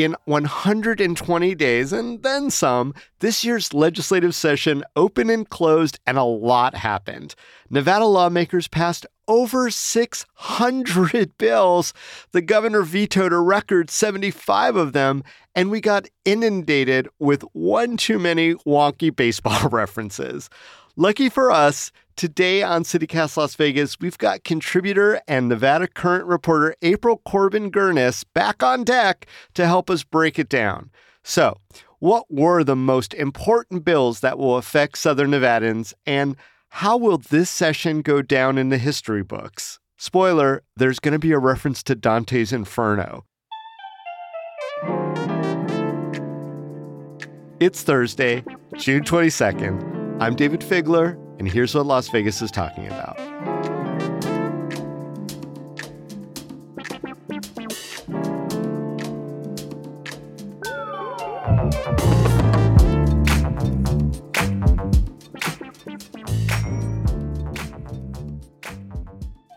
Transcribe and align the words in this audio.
In 0.00 0.16
120 0.24 1.54
days 1.56 1.92
and 1.92 2.22
then 2.22 2.48
some, 2.48 2.94
this 3.18 3.44
year's 3.44 3.74
legislative 3.74 4.34
session 4.34 4.82
opened 4.96 5.30
and 5.30 5.46
closed, 5.46 6.00
and 6.06 6.16
a 6.16 6.22
lot 6.22 6.74
happened. 6.74 7.34
Nevada 7.68 8.06
lawmakers 8.06 8.66
passed 8.66 9.04
over 9.28 9.68
600 9.68 11.36
bills. 11.38 11.92
The 12.32 12.40
governor 12.40 12.80
vetoed 12.80 13.34
a 13.34 13.40
record 13.40 13.90
75 13.90 14.74
of 14.74 14.94
them, 14.94 15.22
and 15.54 15.70
we 15.70 15.82
got 15.82 16.08
inundated 16.24 17.06
with 17.18 17.42
one 17.52 17.98
too 17.98 18.18
many 18.18 18.54
wonky 18.54 19.14
baseball 19.14 19.68
references. 19.70 20.48
Lucky 20.96 21.28
for 21.28 21.50
us, 21.50 21.92
today 22.20 22.62
on 22.62 22.82
CityCast 22.82 23.38
Las 23.38 23.54
Vegas, 23.54 23.98
we've 23.98 24.18
got 24.18 24.44
contributor 24.44 25.22
and 25.26 25.48
Nevada 25.48 25.88
Current 25.88 26.26
reporter 26.26 26.74
April 26.82 27.22
Corbin 27.24 27.70
Girnus 27.70 28.26
back 28.34 28.62
on 28.62 28.84
deck 28.84 29.24
to 29.54 29.64
help 29.64 29.88
us 29.88 30.04
break 30.04 30.38
it 30.38 30.50
down. 30.50 30.90
So, 31.24 31.56
what 31.98 32.26
were 32.28 32.62
the 32.62 32.76
most 32.76 33.14
important 33.14 33.86
bills 33.86 34.20
that 34.20 34.38
will 34.38 34.58
affect 34.58 34.98
Southern 34.98 35.30
Nevadans, 35.30 35.94
and 36.04 36.36
how 36.68 36.98
will 36.98 37.16
this 37.16 37.48
session 37.48 38.02
go 38.02 38.20
down 38.20 38.58
in 38.58 38.68
the 38.68 38.76
history 38.76 39.22
books? 39.22 39.78
Spoiler, 39.96 40.62
there's 40.76 41.00
going 41.00 41.12
to 41.12 41.18
be 41.18 41.32
a 41.32 41.38
reference 41.38 41.82
to 41.84 41.94
Dante's 41.94 42.52
Inferno. 42.52 43.24
It's 47.60 47.82
Thursday, 47.82 48.44
June 48.76 49.04
22nd. 49.04 50.20
I'm 50.20 50.36
Dayvid 50.36 50.62
Figler, 50.62 51.16
and 51.40 51.50
here's 51.50 51.74
what 51.74 51.86
Las 51.86 52.06
Vegas 52.10 52.42
is 52.42 52.50
talking 52.50 52.86
about. 52.86 53.18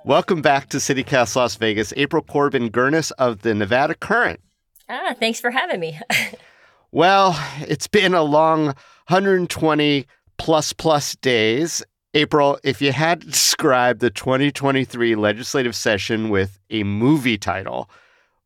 Welcome 0.05 0.41
back 0.41 0.69
to 0.69 0.77
CityCast 0.77 1.35
Las 1.35 1.55
Vegas. 1.55 1.93
April 1.97 2.23
Corbin 2.23 2.69
Girnus 2.69 3.11
of 3.17 3.41
the 3.41 3.53
Nevada 3.53 3.93
Current. 3.93 4.39
Ah, 4.87 5.13
thanks 5.19 5.41
for 5.41 5.51
having 5.51 5.81
me. 5.81 5.99
well, 6.93 7.37
it's 7.59 7.87
been 7.87 8.13
a 8.13 8.23
long 8.23 8.67
120 9.07 10.07
plus 10.43 10.73
plus 10.73 11.15
days. 11.15 11.81
April, 12.13 12.59
if 12.65 12.81
you 12.81 12.91
had 12.91 13.21
to 13.21 13.27
describe 13.27 13.99
the 13.99 14.09
2023 14.09 15.15
legislative 15.15 15.73
session 15.73 16.29
with 16.29 16.59
a 16.69 16.83
movie 16.83 17.37
title, 17.37 17.89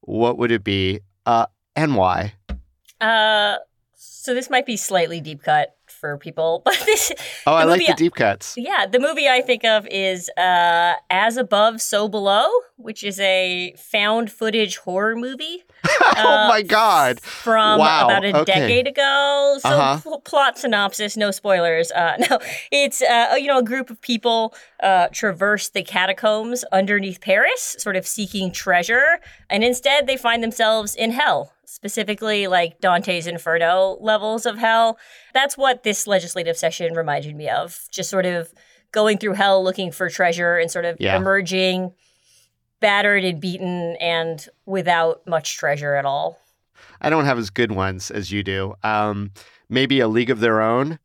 what 0.01 0.37
would 0.37 0.51
it 0.51 0.63
be 0.63 0.99
uh, 1.25 1.47
and 1.75 1.95
why? 1.95 2.35
Uh, 3.01 3.55
so 3.95 4.35
this 4.35 4.47
might 4.51 4.67
be 4.67 4.77
slightly 4.77 5.19
deep 5.19 5.41
cut 5.41 5.75
for 5.99 6.17
people, 6.17 6.61
but 6.65 6.81
this. 6.85 7.11
Oh, 7.45 7.53
I 7.53 7.63
like 7.63 7.85
the 7.85 7.93
deep 7.93 8.15
cuts. 8.15 8.55
Yeah, 8.57 8.85
the 8.85 8.99
movie 8.99 9.27
I 9.27 9.41
think 9.41 9.65
of 9.65 9.87
is 9.91 10.29
uh, 10.37 10.93
As 11.09 11.37
Above, 11.37 11.81
So 11.81 12.07
Below, 12.07 12.47
which 12.77 13.03
is 13.03 13.19
a 13.19 13.73
found 13.77 14.31
footage 14.31 14.77
horror 14.77 15.15
movie. 15.15 15.63
oh 16.17 16.45
my 16.49 16.61
god! 16.61 17.19
From 17.21 17.79
wow. 17.79 18.05
about 18.05 18.25
a 18.25 18.35
okay. 18.39 18.53
decade 18.53 18.87
ago. 18.87 19.57
So 19.59 19.69
Uh-huh. 19.69 19.99
pl- 20.01 20.21
plot 20.21 20.57
synopsis, 20.57 21.17
no 21.17 21.31
spoilers. 21.31 21.91
Uh, 21.91 22.17
no, 22.29 22.39
it's 22.71 23.01
uh, 23.01 23.35
you 23.37 23.47
know 23.47 23.59
a 23.59 23.63
group 23.63 23.89
of 23.89 23.99
people 24.01 24.53
uh, 24.81 25.07
traverse 25.11 25.69
the 25.69 25.83
catacombs 25.83 26.63
underneath 26.71 27.21
Paris, 27.21 27.75
sort 27.79 27.95
of 27.95 28.07
seeking 28.07 28.51
treasure, 28.51 29.19
and 29.49 29.63
instead 29.63 30.07
they 30.07 30.17
find 30.17 30.43
themselves 30.43 30.95
in 30.95 31.11
hell. 31.11 31.53
Specifically, 31.69 32.47
like 32.47 32.79
Dante's 32.79 33.27
Inferno 33.27 33.97
levels 33.99 34.45
of 34.45 34.57
hell. 34.57 34.97
That's 35.33 35.57
what 35.57 35.83
this 35.83 36.07
legislative 36.07 36.55
session 36.57 36.93
reminded 36.93 37.35
me 37.35 37.49
of. 37.49 37.81
Just 37.91 38.09
sort 38.09 38.25
of 38.25 38.53
going 38.93 39.17
through 39.17 39.33
hell 39.33 39.61
looking 39.61 39.91
for 39.91 40.09
treasure 40.09 40.57
and 40.57 40.71
sort 40.71 40.85
of 40.85 40.95
Yeah. 40.97 41.17
emerging 41.17 41.91
battered 42.79 43.25
and 43.25 43.41
beaten 43.41 43.97
and 43.99 44.47
without 44.65 45.27
much 45.27 45.57
treasure 45.57 45.95
at 45.95 46.05
all. 46.05 46.39
I 47.01 47.09
don't 47.09 47.25
have 47.25 47.37
as 47.37 47.49
good 47.49 47.73
ones 47.73 48.11
as 48.11 48.31
you 48.31 48.43
do. 48.43 48.75
Um, 48.81 49.31
maybe 49.67 49.99
a 49.99 50.07
League 50.07 50.29
of 50.29 50.39
Their 50.39 50.61
Own 50.61 50.99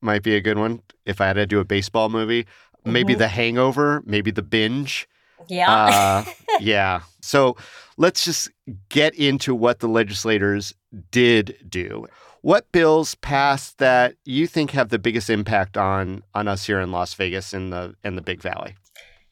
might 0.00 0.24
be 0.24 0.34
a 0.34 0.40
good 0.40 0.58
one 0.58 0.82
if 1.06 1.20
I 1.20 1.26
had 1.28 1.34
to 1.34 1.46
do 1.46 1.60
a 1.60 1.64
baseball 1.64 2.08
movie. 2.08 2.46
Maybe 2.84 3.14
Mhm. 3.14 3.18
The 3.18 3.28
Hangover, 3.28 4.02
maybe 4.04 4.32
The 4.32 4.42
Binge. 4.42 5.06
Yeah. 5.46 5.72
Uh, 5.72 6.24
yeah. 6.60 7.02
So 7.20 7.56
let's 8.00 8.24
just 8.24 8.50
get 8.88 9.14
into 9.14 9.54
what 9.54 9.80
the 9.80 9.86
legislators 9.86 10.72
did 11.10 11.54
do. 11.68 12.06
What 12.40 12.72
bills 12.72 13.14
passed 13.16 13.76
that 13.76 14.14
you 14.24 14.46
think 14.46 14.70
have 14.70 14.88
the 14.88 14.98
biggest 14.98 15.28
impact 15.28 15.76
on 15.76 16.22
on 16.34 16.48
us 16.48 16.64
here 16.66 16.80
in 16.80 16.90
Las 16.90 17.12
Vegas 17.14 17.52
in 17.52 17.68
the 17.68 17.94
in 18.02 18.16
the 18.16 18.22
Big 18.22 18.40
Valley? 18.40 18.74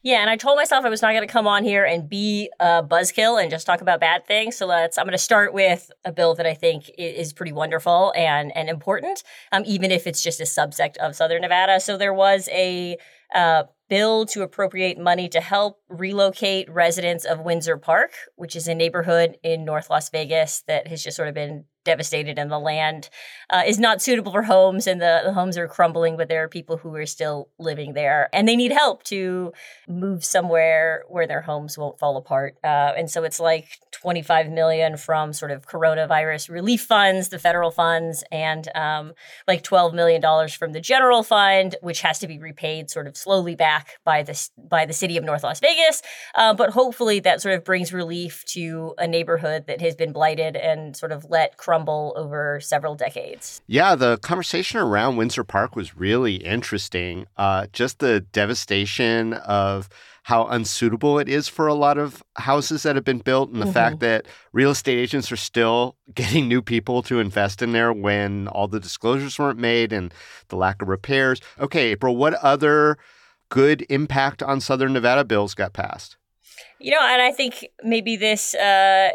yeah, 0.03 0.21
and 0.21 0.31
I 0.31 0.37
told 0.37 0.57
myself 0.57 0.85
I 0.85 0.89
was 0.89 1.03
not 1.03 1.13
going 1.13 1.27
to 1.27 1.33
come 1.33 1.49
on 1.49 1.65
here 1.65 1.85
and 1.85 2.09
be 2.09 2.51
a 2.61 2.83
buzzkill 2.83 3.41
and 3.41 3.51
just 3.51 3.67
talk 3.67 3.81
about 3.81 3.99
bad 4.01 4.27
things. 4.27 4.57
So 4.57 4.67
let's. 4.67 4.97
I'm 4.97 5.05
going 5.05 5.13
to 5.13 5.19
start 5.19 5.53
with 5.53 5.91
a 6.05 6.13
bill 6.13 6.35
that 6.37 6.47
I 6.47 6.55
think 6.55 6.91
is 6.97 7.33
pretty 7.33 7.53
wonderful 7.53 8.13
and 8.17 8.57
and 8.57 8.69
important, 8.69 9.25
um, 9.51 9.65
even 9.67 9.91
if 9.91 10.07
it's 10.07 10.23
just 10.23 10.41
a 10.41 10.45
subsect 10.45 10.99
of 10.99 11.17
Southern 11.17 11.43
Nevada. 11.43 11.81
So 11.81 11.97
there 11.97 12.15
was 12.15 12.49
a 12.53 12.97
uh, 13.35 13.65
bill 13.89 14.27
to 14.27 14.43
appropriate 14.43 14.99
money 14.99 15.29
to 15.29 15.41
help 15.41 15.81
relocate 15.89 16.71
residents 16.71 17.25
of 17.25 17.41
Windsor 17.41 17.77
Park, 17.77 18.13
which 18.37 18.55
is 18.55 18.69
a 18.69 18.75
neighborhood 18.75 19.37
in 19.43 19.65
North 19.65 19.91
Las 19.91 20.11
Vegas 20.11 20.63
that 20.67 20.89
has 20.89 21.03
just 21.03 21.17
sort 21.17 21.29
of 21.29 21.35
been 21.35 21.65
devastated 21.89 22.39
and 22.39 22.51
the 22.51 22.59
land 22.59 23.09
uh, 23.49 23.63
is 23.67 23.79
not 23.79 24.03
suitable 24.03 24.31
for 24.31 24.43
homes 24.43 24.87
and 24.87 25.01
the, 25.01 25.23
the 25.25 25.33
homes 25.33 25.57
are 25.57 25.67
crumbling 25.67 26.19
but 26.19 26.29
there 26.29 26.45
are 26.45 26.49
people 26.49 26.77
who 26.77 26.95
are 26.95 27.07
still 27.07 27.49
living 27.59 27.95
there 27.95 28.29
and 28.35 28.47
they 28.47 28.57
need 28.57 28.73
help 28.73 29.03
to 29.03 29.53
move 29.89 30.23
somewhere 30.23 31.03
where 31.09 31.27
their 31.27 31.41
homes 31.41 31.79
won't 31.79 31.99
fall 31.99 32.19
apart. 32.19 32.57
Uh, 32.63 32.93
and 32.99 33.11
so 33.11 33.25
it's 33.25 33.41
like 33.41 33.79
25 33.93 34.51
million 34.51 34.99
from 34.99 35.33
sort 35.33 35.51
of 35.51 35.67
coronavirus 35.67 36.51
relief 36.51 36.83
funds 36.83 37.31
the 37.31 37.39
federal 37.39 37.71
funds 37.71 38.23
and 38.31 38.69
um, 38.77 39.13
like 39.47 39.63
12 39.63 39.95
million 39.95 40.21
dollars 40.21 40.53
from 40.53 40.73
the 40.73 40.81
general 40.81 41.23
fund 41.23 41.75
which 41.81 42.03
has 42.03 42.19
to 42.19 42.27
be 42.27 42.39
repaid 42.39 42.91
sort 42.91 43.07
of 43.07 43.17
slowly 43.17 43.55
back 43.55 43.99
by 44.05 44.23
the 44.23 44.49
by 44.69 44.85
the 44.85 44.93
city 44.93 45.17
of 45.17 45.25
north 45.25 45.43
las 45.43 45.59
vegas. 45.61 46.03
Uh, 46.35 46.53
but 46.53 46.71
hopefully 46.71 47.19
that 47.21 47.41
sort 47.41 47.55
of 47.55 47.65
brings 47.65 47.93
relief 47.95 48.45
to 48.45 48.95
a 48.99 49.07
neighborhood 49.07 49.67
that 49.67 49.81
has 49.81 49.95
been 49.95 50.13
blighted 50.13 50.55
and 50.55 50.97
sort 50.97 51.13
of 51.13 51.25
let 51.31 51.57
crumble 51.57 51.78
over 51.87 52.59
several 52.61 52.95
decades. 52.95 53.61
Yeah, 53.67 53.95
the 53.95 54.17
conversation 54.19 54.81
around 54.81 55.17
Windsor 55.17 55.45
Park 55.45 55.77
was 55.77 55.97
really 55.97 56.37
interesting. 56.37 57.27
Uh, 57.37 57.67
just 57.73 57.99
the 57.99 58.21
devastation 58.21 59.35
of 59.35 59.89
how 60.25 60.47
unsuitable 60.47 61.19
it 61.19 61.27
is 61.29 61.49
for 61.49 61.67
a 61.67 61.75
lot 61.75 61.97
of 61.97 62.23
houses 62.37 62.83
that 62.83 62.97
have 62.97 63.05
been 63.05 63.19
built, 63.21 63.51
and 63.51 63.63
the 63.63 63.67
Mhm. 63.67 63.73
fact 63.73 64.01
that 64.01 64.27
real 64.53 64.71
estate 64.71 64.99
agents 64.99 65.33
are 65.33 65.37
still 65.37 65.97
getting 66.15 66.49
new 66.49 66.61
people 66.61 67.03
to 67.03 67.19
invest 67.21 67.63
in 67.63 67.73
there 67.73 67.93
when 67.93 68.47
all 68.49 68.69
the 68.69 68.81
disclosures 68.81 69.39
weren't 69.39 69.59
made 69.59 69.93
and 69.93 70.13
the 70.49 70.57
lack 70.57 70.83
of 70.83 70.89
repairs. 70.89 71.41
Okay, 71.59 71.89
April, 71.93 72.15
what 72.17 72.35
other 72.35 72.99
good 73.49 73.87
impact 73.89 74.43
on 74.43 74.61
Southern 74.61 74.93
Nevada 74.93 75.25
bills 75.25 75.55
got 75.55 75.73
passed? 75.73 76.17
You 76.79 76.91
know, 76.91 77.01
and 77.01 77.23
I 77.23 77.33
think 77.33 77.67
maybe 77.83 78.17
this 78.17 78.55
uh, 78.55 79.11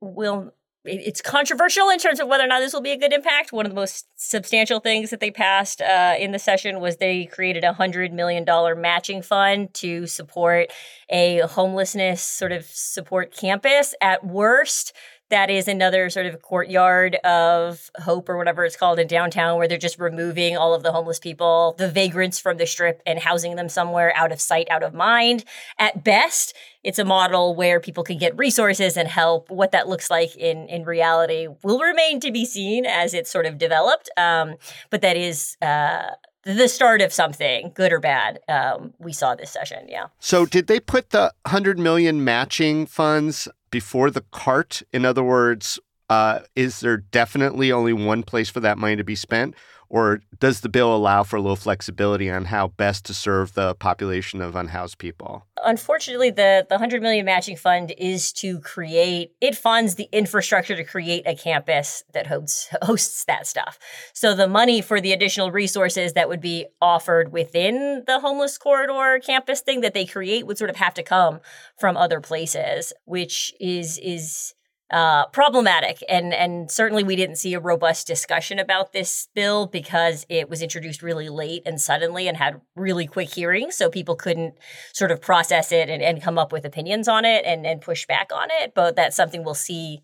will. 0.00 0.52
It- 0.84 1.02
It's 1.06 1.20
controversial 1.20 1.90
in 1.90 1.98
terms 1.98 2.20
of 2.20 2.28
whether 2.28 2.44
or 2.44 2.46
not 2.46 2.60
this 2.60 2.72
will 2.72 2.80
be 2.80 2.92
a 2.92 2.96
good 2.96 3.12
impact. 3.12 3.52
One 3.52 3.66
of 3.66 3.70
the 3.72 3.76
most 3.76 4.06
substantial 4.16 4.80
things 4.80 5.10
that 5.10 5.20
they 5.20 5.30
passed 5.30 5.82
uh, 5.82 6.14
in 6.18 6.32
the 6.32 6.38
session 6.38 6.80
was 6.80 6.96
they 6.96 7.26
created 7.26 7.64
a 7.64 7.72
hundred 7.74 8.12
million 8.12 8.44
dollar 8.44 8.74
matching 8.74 9.20
fund 9.22 9.74
to 9.74 10.06
support 10.06 10.70
a 11.10 11.40
homelessness 11.40 12.22
sort 12.22 12.52
of 12.52 12.64
support 12.64 13.36
campus. 13.36 13.94
At 14.00 14.24
worst, 14.26 14.92
that 15.30 15.48
is 15.48 15.68
another 15.68 16.10
sort 16.10 16.26
of 16.26 16.42
courtyard 16.42 17.14
of 17.24 17.90
hope 18.02 18.28
or 18.28 18.36
whatever 18.36 18.64
it's 18.64 18.76
called 18.76 18.98
in 18.98 19.06
downtown 19.06 19.58
where 19.58 19.68
they're 19.68 19.78
just 19.78 19.98
removing 19.98 20.56
all 20.56 20.74
of 20.74 20.82
the 20.82 20.92
homeless 20.92 21.18
people, 21.18 21.74
the 21.78 21.88
vagrants 21.88 22.38
from 22.38 22.56
the 22.56 22.66
strip 22.66 23.00
and 23.06 23.18
housing 23.18 23.56
them 23.56 23.68
somewhere 23.68 24.12
out 24.16 24.32
of 24.32 24.40
sight, 24.40 24.68
out 24.70 24.82
of 24.82 24.92
mind. 24.92 25.44
At 25.78 26.04
best, 26.04 26.54
it's 26.82 26.98
a 26.98 27.04
model 27.04 27.54
where 27.54 27.80
people 27.80 28.04
can 28.04 28.18
get 28.18 28.36
resources 28.36 28.96
and 28.96 29.08
help. 29.08 29.50
What 29.50 29.72
that 29.72 29.88
looks 29.88 30.10
like 30.10 30.36
in 30.36 30.68
in 30.68 30.84
reality 30.84 31.48
will 31.62 31.80
remain 31.80 32.20
to 32.20 32.32
be 32.32 32.44
seen 32.44 32.84
as 32.84 33.14
it's 33.14 33.30
sort 33.30 33.46
of 33.46 33.56
developed. 33.58 34.10
Um, 34.16 34.56
but 34.90 35.00
that 35.02 35.16
is 35.16 35.56
uh, 35.62 36.10
the 36.44 36.68
start 36.68 37.02
of 37.02 37.12
something, 37.12 37.72
good 37.74 37.92
or 37.92 38.00
bad. 38.00 38.40
Um, 38.48 38.94
we 38.98 39.12
saw 39.12 39.34
this 39.34 39.50
session, 39.50 39.86
yeah. 39.88 40.06
So, 40.18 40.46
did 40.46 40.66
they 40.66 40.80
put 40.80 41.10
the 41.10 41.32
100 41.44 41.78
million 41.78 42.24
matching 42.24 42.86
funds 42.86 43.46
before 43.70 44.10
the 44.10 44.24
cart? 44.32 44.82
In 44.92 45.04
other 45.04 45.22
words, 45.22 45.78
uh, 46.10 46.40
is 46.56 46.80
there 46.80 46.98
definitely 46.98 47.70
only 47.70 47.92
one 47.92 48.24
place 48.24 48.50
for 48.50 48.60
that 48.60 48.76
money 48.76 48.96
to 48.96 49.04
be 49.04 49.14
spent? 49.14 49.54
Or 49.88 50.20
does 50.38 50.60
the 50.60 50.68
bill 50.68 50.94
allow 50.94 51.24
for 51.24 51.34
a 51.34 51.40
little 51.40 51.56
flexibility 51.56 52.30
on 52.30 52.44
how 52.44 52.68
best 52.68 53.04
to 53.06 53.14
serve 53.14 53.54
the 53.54 53.74
population 53.74 54.40
of 54.40 54.54
unhoused 54.54 54.98
people? 54.98 55.46
Unfortunately, 55.64 56.30
the, 56.30 56.64
the 56.68 56.76
100 56.76 57.02
million 57.02 57.26
matching 57.26 57.56
fund 57.56 57.92
is 57.98 58.32
to 58.34 58.60
create, 58.60 59.32
it 59.40 59.56
funds 59.56 59.96
the 59.96 60.08
infrastructure 60.12 60.76
to 60.76 60.84
create 60.84 61.24
a 61.26 61.34
campus 61.34 62.04
that 62.12 62.28
hosts, 62.28 62.68
hosts 62.82 63.24
that 63.24 63.48
stuff. 63.48 63.80
So 64.12 64.32
the 64.32 64.46
money 64.46 64.80
for 64.80 65.00
the 65.00 65.12
additional 65.12 65.50
resources 65.50 66.12
that 66.12 66.28
would 66.28 66.40
be 66.40 66.66
offered 66.80 67.32
within 67.32 68.04
the 68.06 68.20
homeless 68.20 68.58
corridor 68.58 69.18
campus 69.18 69.60
thing 69.60 69.80
that 69.80 69.94
they 69.94 70.06
create 70.06 70.46
would 70.46 70.58
sort 70.58 70.70
of 70.70 70.76
have 70.76 70.94
to 70.94 71.02
come 71.02 71.40
from 71.80 71.96
other 71.96 72.20
places, 72.20 72.92
which 73.06 73.52
is, 73.58 73.98
is, 73.98 74.54
uh, 74.90 75.26
problematic. 75.26 76.02
And 76.08 76.34
and 76.34 76.70
certainly 76.70 77.04
we 77.04 77.16
didn't 77.16 77.36
see 77.36 77.54
a 77.54 77.60
robust 77.60 78.06
discussion 78.06 78.58
about 78.58 78.92
this 78.92 79.28
bill 79.34 79.66
because 79.66 80.26
it 80.28 80.48
was 80.50 80.62
introduced 80.62 81.02
really 81.02 81.28
late 81.28 81.62
and 81.64 81.80
suddenly 81.80 82.26
and 82.26 82.36
had 82.36 82.60
really 82.74 83.06
quick 83.06 83.32
hearings. 83.32 83.76
So 83.76 83.88
people 83.88 84.16
couldn't 84.16 84.54
sort 84.92 85.10
of 85.10 85.20
process 85.20 85.70
it 85.72 85.88
and, 85.88 86.02
and 86.02 86.22
come 86.22 86.38
up 86.38 86.52
with 86.52 86.64
opinions 86.64 87.08
on 87.08 87.24
it 87.24 87.44
and, 87.44 87.66
and 87.66 87.80
push 87.80 88.06
back 88.06 88.30
on 88.34 88.48
it. 88.60 88.72
But 88.74 88.96
that's 88.96 89.16
something 89.16 89.44
we'll 89.44 89.54
see 89.54 90.02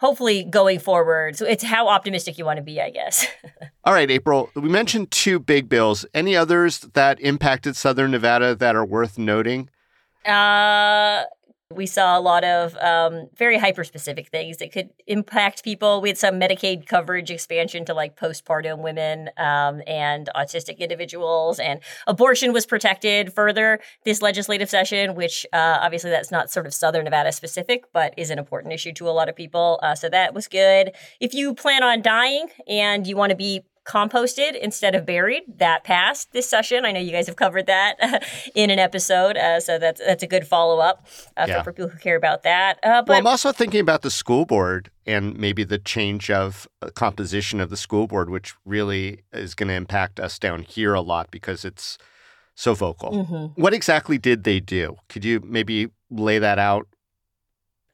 hopefully 0.00 0.44
going 0.44 0.78
forward. 0.78 1.36
So 1.36 1.46
it's 1.46 1.62
how 1.62 1.88
optimistic 1.88 2.36
you 2.36 2.44
want 2.44 2.58
to 2.58 2.62
be, 2.62 2.80
I 2.80 2.90
guess. 2.90 3.26
All 3.84 3.92
right, 3.94 4.10
April, 4.10 4.50
we 4.54 4.68
mentioned 4.68 5.10
two 5.10 5.38
big 5.38 5.68
bills. 5.68 6.04
Any 6.12 6.36
others 6.36 6.80
that 6.80 7.20
impacted 7.20 7.76
Southern 7.76 8.10
Nevada 8.10 8.54
that 8.54 8.76
are 8.76 8.84
worth 8.84 9.18
noting? 9.18 9.70
Uh, 10.26 11.24
we 11.74 11.86
saw 11.86 12.18
a 12.18 12.20
lot 12.20 12.44
of 12.44 12.76
um, 12.76 13.28
very 13.36 13.58
hyper 13.58 13.84
specific 13.84 14.28
things 14.28 14.58
that 14.58 14.72
could 14.72 14.90
impact 15.06 15.64
people. 15.64 16.00
We 16.00 16.08
had 16.08 16.18
some 16.18 16.40
Medicaid 16.40 16.86
coverage 16.86 17.30
expansion 17.30 17.84
to 17.86 17.94
like 17.94 18.16
postpartum 18.16 18.78
women 18.82 19.30
um, 19.36 19.82
and 19.86 20.28
autistic 20.34 20.78
individuals, 20.78 21.58
and 21.58 21.80
abortion 22.06 22.52
was 22.52 22.66
protected 22.66 23.32
further 23.32 23.80
this 24.04 24.22
legislative 24.22 24.70
session, 24.70 25.14
which 25.14 25.46
uh, 25.52 25.78
obviously 25.80 26.10
that's 26.10 26.30
not 26.30 26.50
sort 26.50 26.66
of 26.66 26.74
Southern 26.74 27.04
Nevada 27.04 27.32
specific, 27.32 27.84
but 27.92 28.14
is 28.16 28.30
an 28.30 28.38
important 28.38 28.72
issue 28.72 28.92
to 28.92 29.08
a 29.08 29.10
lot 29.10 29.28
of 29.28 29.36
people. 29.36 29.78
Uh, 29.82 29.94
so 29.94 30.08
that 30.08 30.34
was 30.34 30.48
good. 30.48 30.92
If 31.20 31.34
you 31.34 31.54
plan 31.54 31.82
on 31.82 32.02
dying 32.02 32.48
and 32.68 33.06
you 33.06 33.16
want 33.16 33.30
to 33.30 33.36
be 33.36 33.64
composted 33.84 34.58
instead 34.58 34.94
of 34.94 35.06
buried. 35.06 35.42
That 35.56 35.84
passed 35.84 36.32
this 36.32 36.48
session. 36.48 36.84
I 36.84 36.92
know 36.92 37.00
you 37.00 37.12
guys 37.12 37.26
have 37.26 37.36
covered 37.36 37.66
that 37.66 38.24
in 38.54 38.70
an 38.70 38.78
episode, 38.78 39.36
uh, 39.36 39.60
so 39.60 39.78
that's 39.78 40.00
that's 40.00 40.22
a 40.22 40.26
good 40.26 40.46
follow 40.46 40.78
up 40.78 41.06
uh, 41.36 41.46
yeah. 41.48 41.62
for, 41.62 41.72
people 41.72 41.88
who 41.90 41.98
care 41.98 42.16
about 42.16 42.42
that. 42.42 42.78
Uh, 42.82 43.02
but 43.02 43.08
well, 43.08 43.18
I'm 43.18 43.26
also 43.26 43.52
thinking 43.52 43.80
about 43.80 44.02
the 44.02 44.10
school 44.10 44.46
board 44.46 44.90
and 45.06 45.36
maybe 45.36 45.64
the 45.64 45.78
change 45.78 46.30
of 46.30 46.66
uh, 46.82 46.90
composition 46.90 47.60
of 47.60 47.70
the 47.70 47.76
school 47.76 48.06
board, 48.06 48.30
which 48.30 48.54
really 48.64 49.22
is 49.32 49.54
going 49.54 49.68
to 49.68 49.74
impact 49.74 50.18
us 50.18 50.38
down 50.38 50.62
here 50.62 50.94
a 50.94 51.00
lot 51.00 51.30
because 51.30 51.64
it's 51.64 51.98
so 52.54 52.74
vocal. 52.74 53.12
Mm-hmm. 53.12 53.60
What 53.60 53.74
exactly 53.74 54.18
did 54.18 54.44
they 54.44 54.60
do? 54.60 54.96
Could 55.08 55.24
you 55.24 55.40
maybe 55.44 55.88
lay 56.10 56.38
that 56.38 56.58
out 56.58 56.86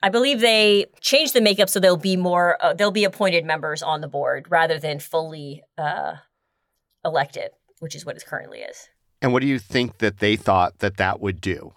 I 0.02 0.08
believe 0.08 0.40
they 0.40 0.86
changed 1.00 1.34
the 1.34 1.40
makeup 1.40 1.68
so 1.68 1.78
they'll 1.78 1.96
be 1.96 2.16
more, 2.16 2.56
uh, 2.64 2.72
there'll 2.72 2.90
be 2.90 3.04
appointed 3.04 3.44
members 3.44 3.82
on 3.82 4.00
the 4.00 4.08
board 4.08 4.46
rather 4.48 4.78
than 4.78 4.98
fully 4.98 5.62
uh, 5.76 6.14
elected, 7.04 7.50
which 7.80 7.94
is 7.94 8.06
what 8.06 8.16
it 8.16 8.24
currently 8.26 8.60
is. 8.60 8.88
And 9.22 9.32
what 9.32 9.42
do 9.42 9.46
you 9.46 9.58
think 9.58 9.98
that 9.98 10.18
they 10.18 10.36
thought 10.36 10.78
that 10.78 10.96
that 10.96 11.20
would 11.20 11.40
do? 11.40 11.74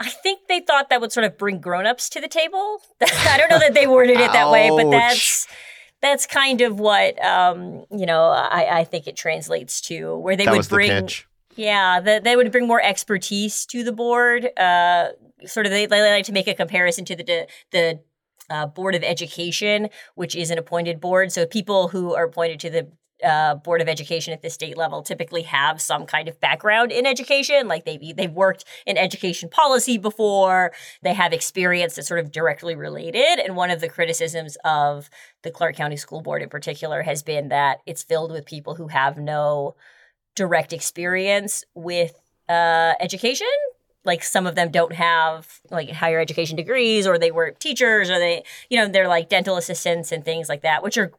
I 0.00 0.08
think 0.08 0.48
they 0.48 0.58
thought 0.58 0.90
that 0.90 1.00
would 1.00 1.12
sort 1.12 1.24
of 1.24 1.38
bring 1.38 1.60
grown-ups 1.60 2.08
to 2.10 2.20
the 2.20 2.26
table. 2.26 2.78
I 3.00 3.36
don't 3.38 3.48
know 3.48 3.60
that 3.60 3.74
they 3.74 3.86
worded 3.86 4.18
it 4.18 4.32
that 4.32 4.50
way, 4.50 4.68
but 4.68 4.90
that's 4.90 5.46
that's 6.00 6.26
kind 6.26 6.60
of 6.60 6.80
what 6.80 7.24
um, 7.24 7.84
you 7.88 8.04
know. 8.04 8.24
I, 8.24 8.80
I 8.80 8.84
think 8.84 9.06
it 9.06 9.14
translates 9.14 9.80
to 9.82 10.16
where 10.16 10.34
they 10.34 10.44
that 10.44 10.56
would 10.56 10.68
bring. 10.68 11.06
The 11.06 11.22
yeah, 11.54 12.00
that 12.00 12.24
they 12.24 12.34
would 12.34 12.50
bring 12.50 12.66
more 12.66 12.82
expertise 12.82 13.64
to 13.66 13.84
the 13.84 13.92
board. 13.92 14.48
Uh, 14.58 15.10
sort 15.46 15.66
of, 15.66 15.72
they, 15.72 15.86
they 15.86 16.00
like 16.10 16.24
to 16.26 16.32
make 16.32 16.48
a 16.48 16.54
comparison 16.54 17.04
to 17.06 17.16
the 17.16 17.46
the 17.70 18.00
uh, 18.50 18.66
board 18.66 18.94
of 18.94 19.02
education, 19.02 19.88
which 20.14 20.36
is 20.36 20.50
an 20.50 20.58
appointed 20.58 21.00
board. 21.00 21.32
So 21.32 21.46
people 21.46 21.88
who 21.88 22.14
are 22.14 22.24
appointed 22.24 22.60
to 22.60 22.70
the 22.70 22.88
uh, 23.22 23.54
board 23.54 23.80
of 23.80 23.88
education 23.88 24.32
at 24.32 24.42
the 24.42 24.50
state 24.50 24.76
level 24.76 25.02
typically 25.02 25.42
have 25.42 25.80
some 25.80 26.06
kind 26.06 26.28
of 26.28 26.40
background 26.40 26.90
in 26.90 27.06
education. 27.06 27.68
Like 27.68 27.84
they've 27.84 28.16
they've 28.16 28.32
worked 28.32 28.64
in 28.86 28.98
education 28.98 29.48
policy 29.48 29.96
before. 29.96 30.72
They 31.02 31.14
have 31.14 31.32
experience 31.32 31.94
that's 31.94 32.08
sort 32.08 32.20
of 32.20 32.32
directly 32.32 32.74
related. 32.74 33.38
And 33.38 33.56
one 33.56 33.70
of 33.70 33.80
the 33.80 33.88
criticisms 33.88 34.56
of 34.64 35.08
the 35.42 35.50
clark 35.50 35.76
county 35.76 35.96
school 35.96 36.20
board 36.20 36.42
in 36.42 36.48
particular 36.48 37.02
has 37.02 37.22
been 37.22 37.48
that 37.48 37.78
it's 37.86 38.02
filled 38.02 38.32
with 38.32 38.44
people 38.44 38.74
who 38.74 38.88
have 38.88 39.18
no 39.18 39.76
direct 40.34 40.72
experience 40.72 41.64
with 41.74 42.14
uh, 42.48 42.94
education 43.00 43.46
like 44.04 44.22
some 44.24 44.46
of 44.46 44.54
them 44.54 44.70
don't 44.70 44.94
have 44.94 45.60
like 45.70 45.90
higher 45.90 46.20
education 46.20 46.56
degrees 46.56 47.06
or 47.06 47.18
they 47.18 47.30
were 47.30 47.52
teachers 47.52 48.10
or 48.10 48.18
they 48.18 48.42
you 48.68 48.78
know 48.78 48.88
they're 48.88 49.08
like 49.08 49.28
dental 49.28 49.56
assistants 49.56 50.12
and 50.12 50.24
things 50.24 50.48
like 50.48 50.62
that 50.62 50.82
which 50.82 50.98
are 50.98 51.12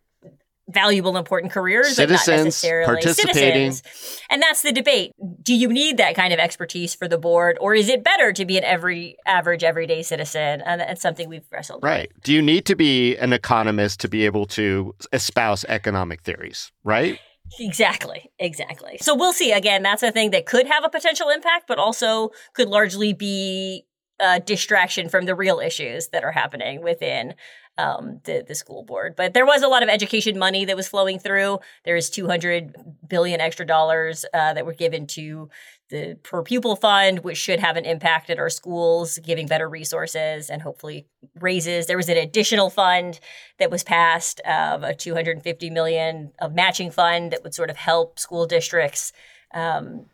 valuable 0.70 1.18
important 1.18 1.52
careers 1.52 1.96
citizens 1.96 2.26
but 2.26 2.38
not 2.38 2.44
necessarily 2.46 2.86
participating 2.86 3.72
citizens. 3.74 4.22
and 4.30 4.42
that's 4.42 4.62
the 4.62 4.72
debate 4.72 5.12
do 5.42 5.54
you 5.54 5.68
need 5.68 5.98
that 5.98 6.16
kind 6.16 6.32
of 6.32 6.40
expertise 6.40 6.96
for 6.96 7.06
the 7.06 7.18
board 7.18 7.58
or 7.60 7.76
is 7.76 7.90
it 7.90 8.02
better 8.02 8.32
to 8.32 8.46
be 8.46 8.58
an 8.58 8.64
every 8.64 9.18
average 9.26 9.62
everyday 9.62 10.02
citizen 10.02 10.62
and 10.62 10.80
that's 10.80 11.02
something 11.02 11.28
we've 11.28 11.46
wrestled 11.52 11.82
with. 11.82 11.90
right 11.90 12.10
with. 12.16 12.24
do 12.24 12.34
you 12.34 12.42
need 12.42 12.66
to 12.66 12.76
be 12.76 13.18
an 13.18 13.34
economist 13.34 14.00
to 14.00 14.08
be 14.08 14.26
able 14.26 14.46
to 14.46 14.96
espouse 15.12 15.66
economic 15.68 16.22
theories 16.22 16.72
right 16.86 17.20
Exactly, 17.60 18.32
exactly. 18.40 18.98
So 19.00 19.16
we'll 19.16 19.34
see. 19.34 19.52
Again, 19.52 19.84
that's 19.84 20.02
a 20.02 20.12
thing 20.12 20.32
that 20.32 20.46
could 20.46 20.66
have 20.66 20.84
a 20.84 20.90
potential 20.90 21.30
impact, 21.30 21.66
but 21.68 21.78
also 21.78 22.32
could 22.54 22.68
largely 22.68 23.14
be 23.14 23.86
a 24.20 24.40
distraction 24.40 25.08
from 25.08 25.26
the 25.26 25.36
real 25.36 25.60
issues 25.60 26.08
that 26.10 26.24
are 26.24 26.32
happening 26.32 26.82
within 26.82 27.36
um, 27.78 28.20
the 28.24 28.44
the 28.48 28.56
school 28.56 28.84
board. 28.84 29.16
But 29.16 29.34
there 29.34 29.46
was 29.46 29.62
a 29.62 29.68
lot 29.68 29.84
of 29.84 29.90
education 29.90 30.38
money 30.38 30.66
that 30.66 30.76
was 30.76 30.88
flowing 30.88 31.20
through. 31.20 31.60
There 31.86 31.96
is 31.96 32.10
200 32.10 32.76
billion 33.08 33.40
extra 33.40 33.66
dollars 33.66 34.26
uh, 34.34 34.54
that 34.54 34.66
were 34.66 34.74
given 34.74 35.06
to 35.08 35.50
the 35.90 36.18
per 36.24 36.42
pupil 36.42 36.76
fund, 36.76 37.20
which 37.20 37.38
should 37.38 37.60
have 37.60 37.78
an 37.78 37.86
impact 37.86 38.30
at 38.30 38.40
our 38.40 38.50
schools, 38.50 39.20
giving 39.20 39.48
better 39.48 39.70
resources 39.70 40.50
and 40.50 40.62
hopefully 40.62 41.06
raises. 41.40 41.88
There 41.88 41.98
was 41.98 42.10
an 42.10 42.18
additional 42.18 42.70
fund 42.70 43.20
that 43.60 43.70
was 43.70 43.84
passed 43.84 44.40
of 44.42 44.84
a 44.84 44.96
250 44.96 45.70
million 45.70 46.32
of 46.40 46.54
matching 46.54 46.90
fund 46.92 47.32
that 47.32 47.44
would 47.44 47.54
sort 47.54 47.70
of 47.70 47.78
help 47.78 48.18
school 48.18 48.46
districts 48.46 49.12
um, 49.54 50.08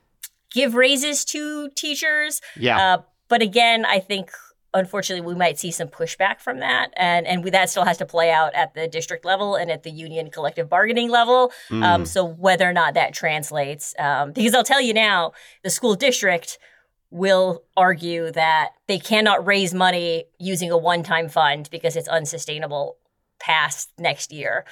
give 0.52 0.76
raises 0.76 1.24
to 1.26 1.70
teachers. 1.70 2.42
Yeah. 2.58 2.80
Uh, 2.80 3.02
but 3.28 3.42
again, 3.42 3.86
I 3.86 4.00
think 4.00 4.32
unfortunately 4.74 5.26
we 5.26 5.36
might 5.36 5.58
see 5.58 5.72
some 5.72 5.88
pushback 5.88 6.40
from 6.40 6.60
that. 6.60 6.92
And 6.96 7.26
and 7.28 7.44
we, 7.44 7.50
that 7.52 7.70
still 7.70 7.86
has 7.86 7.98
to 7.98 8.06
play 8.06 8.32
out 8.32 8.54
at 8.54 8.74
the 8.74 8.88
district 8.88 9.26
level 9.26 9.56
and 9.56 9.72
at 9.72 9.84
the 9.84 9.92
union 9.92 10.30
collective 10.30 10.70
bargaining 10.70 11.10
level. 11.10 11.52
Mm. 11.70 11.84
um, 11.84 12.06
so 12.06 12.26
whether 12.26 12.70
or 12.70 12.74
not 12.74 12.94
that 12.94 13.14
translates 13.14 13.96
um, 14.00 14.32
because 14.32 14.54
i'll 14.54 14.64
tell 14.64 14.82
you 14.82 14.94
now 14.94 15.32
the 15.64 15.70
school 15.70 15.96
district 15.96 16.58
will 17.12 17.64
argue 17.76 18.32
that 18.32 18.70
they 18.88 19.00
cannot 19.00 19.46
raise 19.46 19.74
money 19.74 20.26
using 20.38 20.72
a 20.72 20.78
one-time 20.78 21.28
fund 21.28 21.68
because 21.72 21.96
it's 21.96 22.08
unsustainable 22.08 22.98
past 23.40 23.92
next 23.98 24.32
year. 24.32 24.66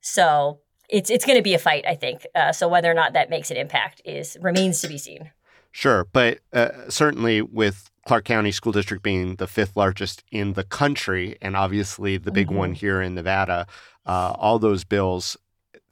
So 0.00 0.60
it's 0.88 1.08
it's 1.08 1.24
going 1.24 1.38
to 1.38 1.42
be 1.42 1.54
a 1.54 1.58
fight 1.58 1.84
i 1.86 1.94
think. 1.94 2.26
Uh, 2.34 2.52
so 2.52 2.68
whether 2.68 2.90
or 2.90 2.94
not 2.94 3.12
that 3.12 3.30
makes 3.30 3.50
an 3.50 3.56
impact 3.56 4.02
is 4.04 4.36
remains 4.40 4.80
to 4.80 4.88
be 4.88 4.98
seen 4.98 5.30
Sure, 5.72 6.06
but 6.12 6.40
uh, 6.52 6.88
certainly 6.88 7.42
with 7.42 7.90
Clark 8.06 8.24
County 8.24 8.50
School 8.50 8.72
District 8.72 9.02
being 9.02 9.36
the 9.36 9.46
fifth 9.46 9.76
largest 9.76 10.24
in 10.32 10.54
the 10.54 10.64
country, 10.64 11.36
and 11.40 11.56
obviously 11.56 12.16
the 12.16 12.32
big 12.32 12.48
mm-hmm. 12.48 12.56
one 12.56 12.72
here 12.72 13.00
in 13.00 13.14
Nevada, 13.14 13.66
uh, 14.06 14.34
all 14.36 14.58
those 14.58 14.84
bills 14.84 15.36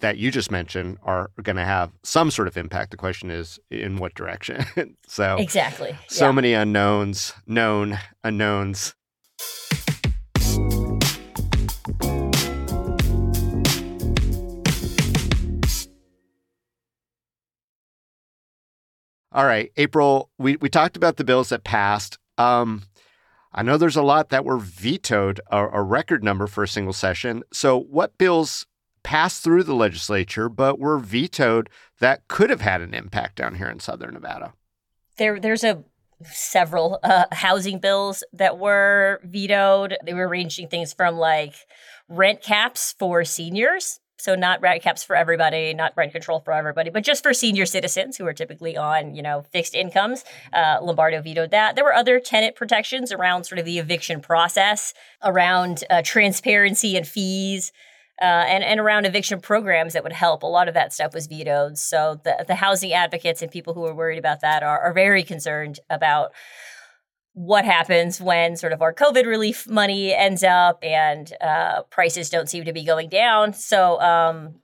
that 0.00 0.16
you 0.16 0.30
just 0.30 0.50
mentioned 0.50 0.98
are 1.02 1.30
going 1.42 1.56
to 1.56 1.64
have 1.64 1.92
some 2.02 2.30
sort 2.30 2.48
of 2.48 2.56
impact. 2.56 2.90
The 2.90 2.96
question 2.96 3.30
is 3.30 3.58
in 3.70 3.96
what 3.96 4.14
direction. 4.14 4.64
so 5.06 5.36
exactly, 5.36 5.96
so 6.08 6.26
yeah. 6.26 6.32
many 6.32 6.54
unknowns, 6.54 7.34
known 7.46 7.98
unknowns. 8.24 8.94
All 19.38 19.46
right, 19.46 19.70
April, 19.76 20.30
we, 20.36 20.56
we 20.56 20.68
talked 20.68 20.96
about 20.96 21.16
the 21.16 21.22
bills 21.22 21.50
that 21.50 21.62
passed. 21.62 22.18
Um, 22.38 22.82
I 23.52 23.62
know 23.62 23.78
there's 23.78 23.94
a 23.94 24.02
lot 24.02 24.30
that 24.30 24.44
were 24.44 24.58
vetoed, 24.58 25.40
a, 25.46 25.64
a 25.64 25.80
record 25.80 26.24
number 26.24 26.48
for 26.48 26.64
a 26.64 26.68
single 26.68 26.92
session. 26.92 27.44
So, 27.52 27.78
what 27.78 28.18
bills 28.18 28.66
passed 29.04 29.44
through 29.44 29.62
the 29.62 29.76
legislature 29.76 30.48
but 30.48 30.80
were 30.80 30.98
vetoed 30.98 31.70
that 32.00 32.26
could 32.26 32.50
have 32.50 32.62
had 32.62 32.80
an 32.80 32.94
impact 32.94 33.36
down 33.36 33.54
here 33.54 33.68
in 33.68 33.78
Southern 33.78 34.14
Nevada? 34.14 34.54
There, 35.18 35.38
there's 35.38 35.62
a 35.62 35.84
several 36.24 36.98
uh, 37.04 37.26
housing 37.30 37.78
bills 37.78 38.24
that 38.32 38.58
were 38.58 39.20
vetoed. 39.22 39.96
They 40.04 40.14
were 40.14 40.26
ranging 40.26 40.66
things 40.66 40.92
from 40.92 41.14
like 41.14 41.54
rent 42.08 42.42
caps 42.42 42.92
for 42.98 43.22
seniors 43.24 44.00
So 44.18 44.34
not 44.34 44.60
rent 44.60 44.82
caps 44.82 45.04
for 45.04 45.14
everybody, 45.14 45.72
not 45.72 45.92
rent 45.96 46.12
control 46.12 46.40
for 46.40 46.52
everybody, 46.52 46.90
but 46.90 47.04
just 47.04 47.22
for 47.22 47.32
senior 47.32 47.66
citizens 47.66 48.16
who 48.16 48.26
are 48.26 48.32
typically 48.32 48.76
on, 48.76 49.14
you 49.14 49.22
know, 49.22 49.44
fixed 49.52 49.74
incomes. 49.74 50.24
Uh, 50.52 50.78
Lombardo 50.82 51.22
vetoed 51.22 51.52
that. 51.52 51.76
There 51.76 51.84
were 51.84 51.94
other 51.94 52.18
tenant 52.18 52.56
protections 52.56 53.12
around 53.12 53.44
sort 53.44 53.60
of 53.60 53.64
the 53.64 53.78
eviction 53.78 54.20
process, 54.20 54.92
around 55.22 55.84
uh, 55.88 56.02
transparency 56.04 56.96
and 56.96 57.06
fees. 57.06 57.72
Uh, 58.20 58.24
and, 58.48 58.64
and 58.64 58.80
around 58.80 59.06
eviction 59.06 59.40
programs 59.40 59.92
that 59.92 60.02
would 60.02 60.12
help. 60.12 60.42
A 60.42 60.46
lot 60.46 60.66
of 60.66 60.74
that 60.74 60.92
stuff 60.92 61.14
was 61.14 61.28
vetoed. 61.28 61.78
So 61.78 62.20
the, 62.24 62.44
the 62.48 62.56
housing 62.56 62.92
advocates 62.92 63.42
and 63.42 63.48
people 63.48 63.74
who 63.74 63.86
are 63.86 63.94
worried 63.94 64.18
about 64.18 64.40
that 64.40 64.64
are, 64.64 64.80
are 64.80 64.92
very 64.92 65.22
concerned 65.22 65.78
about 65.88 66.32
what 67.38 67.64
happens 67.64 68.20
when 68.20 68.56
sort 68.56 68.72
of 68.72 68.82
our 68.82 68.92
COVID 68.92 69.24
relief 69.24 69.68
money 69.68 70.12
ends 70.12 70.42
up 70.42 70.82
and 70.82 71.32
uh, 71.40 71.82
prices 71.84 72.30
don't 72.30 72.48
seem 72.48 72.64
to 72.64 72.72
be 72.72 72.82
going 72.82 73.08
down. 73.08 73.52
So 73.52 74.00
um, 74.00 74.56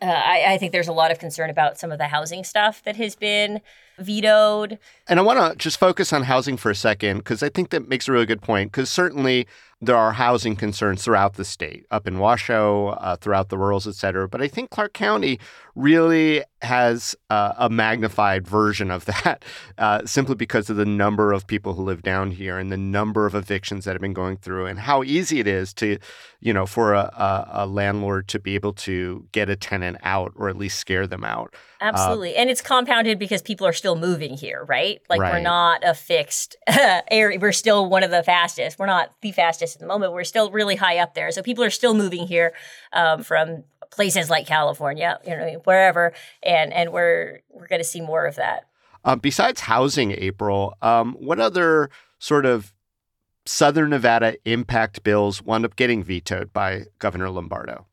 uh, 0.00 0.04
I, 0.04 0.44
I, 0.50 0.58
think 0.58 0.70
there's 0.70 0.86
a 0.86 0.92
lot 0.92 1.10
of 1.10 1.18
concern 1.18 1.50
about 1.50 1.80
some 1.80 1.90
of 1.90 1.98
the 1.98 2.06
housing 2.06 2.44
stuff 2.44 2.80
that 2.84 2.94
has 2.94 3.16
been 3.16 3.60
vetoed. 3.98 4.78
And 5.08 5.18
I 5.18 5.22
want 5.24 5.40
to 5.40 5.58
just 5.58 5.80
focus 5.80 6.12
on 6.12 6.22
housing 6.22 6.56
for 6.56 6.70
a 6.70 6.76
second 6.76 7.18
because 7.18 7.42
I 7.42 7.48
think 7.48 7.70
that 7.70 7.88
makes 7.88 8.06
a 8.06 8.12
really 8.12 8.26
good 8.26 8.40
point. 8.40 8.70
Because 8.70 8.88
certainly 8.88 9.48
there 9.80 9.96
are 9.96 10.12
housing 10.12 10.56
concerns 10.56 11.04
throughout 11.04 11.34
the 11.34 11.44
state, 11.44 11.84
up 11.90 12.06
in 12.06 12.18
Washoe, 12.18 12.88
uh, 12.88 13.16
throughout 13.16 13.50
the 13.50 13.58
rurals, 13.58 13.86
et 13.86 13.94
cetera. 13.94 14.26
But 14.26 14.40
I 14.40 14.48
think 14.48 14.70
Clark 14.70 14.94
County 14.94 15.38
really 15.74 16.42
has 16.62 17.14
uh, 17.28 17.52
a 17.58 17.68
magnified 17.68 18.46
version 18.46 18.90
of 18.90 19.04
that 19.24 19.44
uh, 19.76 20.04
simply 20.06 20.34
because 20.34 20.70
of 20.70 20.76
the 20.76 20.86
number 20.86 21.32
of 21.32 21.46
people 21.46 21.74
who 21.74 21.82
live 21.82 22.02
down 22.02 22.30
here 22.30 22.58
and 22.58 22.72
the 22.72 22.76
number 22.78 23.26
of 23.26 23.34
evictions 23.34 23.84
that 23.84 23.92
have 23.92 24.00
been 24.00 24.14
going 24.14 24.38
through 24.38 24.64
and 24.64 24.78
how 24.78 25.02
easy 25.02 25.40
it 25.40 25.46
is 25.46 25.74
to, 25.74 25.98
you 26.40 26.54
know, 26.54 26.64
for 26.64 26.94
a, 26.94 27.00
a, 27.00 27.48
a 27.50 27.66
landlord 27.66 28.26
to 28.28 28.38
be 28.38 28.54
able 28.54 28.72
to 28.72 29.26
get 29.32 29.50
a 29.50 29.56
tenant 29.56 29.98
out 30.02 30.32
or 30.36 30.48
at 30.48 30.56
least 30.56 30.78
scare 30.78 31.06
them 31.06 31.22
out. 31.22 31.54
Uh, 31.80 31.84
Absolutely. 31.84 32.34
and 32.36 32.48
it's 32.48 32.62
compounded 32.62 33.18
because 33.18 33.42
people 33.42 33.66
are 33.66 33.72
still 33.74 33.96
moving 33.96 34.34
here, 34.34 34.64
right? 34.64 35.02
Like 35.10 35.20
right. 35.20 35.34
we're 35.34 35.40
not 35.40 35.82
a 35.84 35.92
fixed 35.92 36.56
area. 37.10 37.38
We're 37.38 37.52
still 37.52 37.86
one 37.90 38.02
of 38.02 38.10
the 38.10 38.22
fastest. 38.22 38.78
We're 38.78 38.86
not 38.86 39.12
the 39.20 39.32
fastest 39.32 39.65
at 39.74 39.80
the 39.80 39.86
moment. 39.86 40.12
We're 40.12 40.24
still 40.24 40.50
really 40.50 40.76
high 40.76 40.98
up 40.98 41.14
there. 41.14 41.30
So 41.30 41.42
people 41.42 41.64
are 41.64 41.70
still 41.70 41.94
moving 41.94 42.26
here 42.26 42.52
um, 42.92 43.22
from 43.22 43.64
places 43.90 44.30
like 44.30 44.46
California, 44.46 45.18
you 45.26 45.36
know, 45.36 45.60
wherever, 45.64 46.12
and 46.42 46.72
and 46.72 46.92
we're 46.92 47.40
we're 47.50 47.66
going 47.66 47.80
to 47.80 47.84
see 47.84 48.00
more 48.00 48.26
of 48.26 48.36
that. 48.36 48.68
Um, 49.04 49.20
besides 49.20 49.60
housing, 49.60 50.12
April, 50.12 50.76
um, 50.82 51.14
what 51.14 51.38
other 51.38 51.90
sort 52.18 52.44
of 52.44 52.72
Southern 53.44 53.90
Nevada 53.90 54.36
impact 54.44 55.04
bills 55.04 55.42
wound 55.42 55.64
up 55.64 55.76
getting 55.76 56.02
vetoed 56.02 56.52
by 56.52 56.86
Governor 56.98 57.30
Lombardo? 57.30 57.86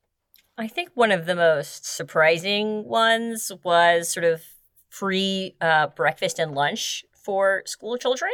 I 0.57 0.67
think 0.67 0.89
one 0.93 1.11
of 1.11 1.25
the 1.25 1.35
most 1.35 1.85
surprising 1.85 2.85
ones 2.85 3.51
was 3.63 4.09
sort 4.09 4.23
of 4.23 4.43
free 4.89 5.55
uh, 5.61 5.87
breakfast 5.87 6.39
and 6.39 6.53
lunch 6.53 7.05
for 7.11 7.63
school 7.65 7.97
children 7.97 8.31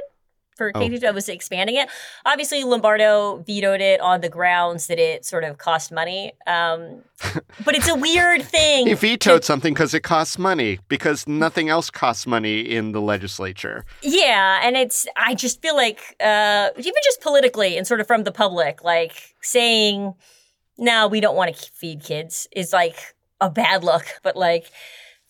for 0.60 0.72
K 0.72 0.89
through 0.89 1.00
12 1.00 1.16
was 1.16 1.30
expanding 1.30 1.75
it. 1.75 1.89
Obviously, 2.25 2.63
Lombardo 2.63 3.38
vetoed 3.38 3.82
it 3.82 4.00
on 4.01 4.22
the 4.22 4.30
grounds 4.30 4.86
that 4.86 5.00
it 5.00 5.25
sort 5.25 5.44
of 5.44 5.58
cost 5.58 5.92
money. 5.92 6.34
Um, 6.46 7.01
but 7.66 7.75
it's 7.75 7.89
a 7.89 7.96
weird 7.96 8.44
thing. 8.44 8.86
he 8.86 8.94
vetoed 8.94 9.42
to, 9.42 9.46
something 9.46 9.74
because 9.74 9.96
it 9.96 10.01
costs 10.01 10.38
money 10.38 10.78
because 10.88 11.28
nothing 11.28 11.70
else 11.70 11.89
costs 11.89 12.28
money 12.28 12.60
in 12.60 12.92
the 12.92 13.01
legislature. 13.01 13.86
Yeah, 14.04 14.60
and 14.62 14.78
it's 14.78 15.08
I 15.16 15.34
just 15.34 15.63
feel 15.63 15.75
like 15.75 16.16
uh, 16.20 16.70
even 16.78 16.94
just 17.04 17.22
politically 17.22 17.78
and 17.78 17.88
sort 17.88 18.01
of 18.01 18.06
from 18.06 18.24
the 18.24 18.32
public, 18.32 18.84
like 18.84 19.36
saying 19.42 20.13
no, 20.78 21.08
we 21.08 21.20
don't 21.20 21.36
want 21.36 21.56
to 21.56 21.72
feed 21.72 22.04
kids 22.04 22.48
is 22.51 22.74
like 22.74 23.16
a 23.42 23.50
bad 23.50 23.84
look, 23.84 24.06
but 24.24 24.36
like 24.36 24.72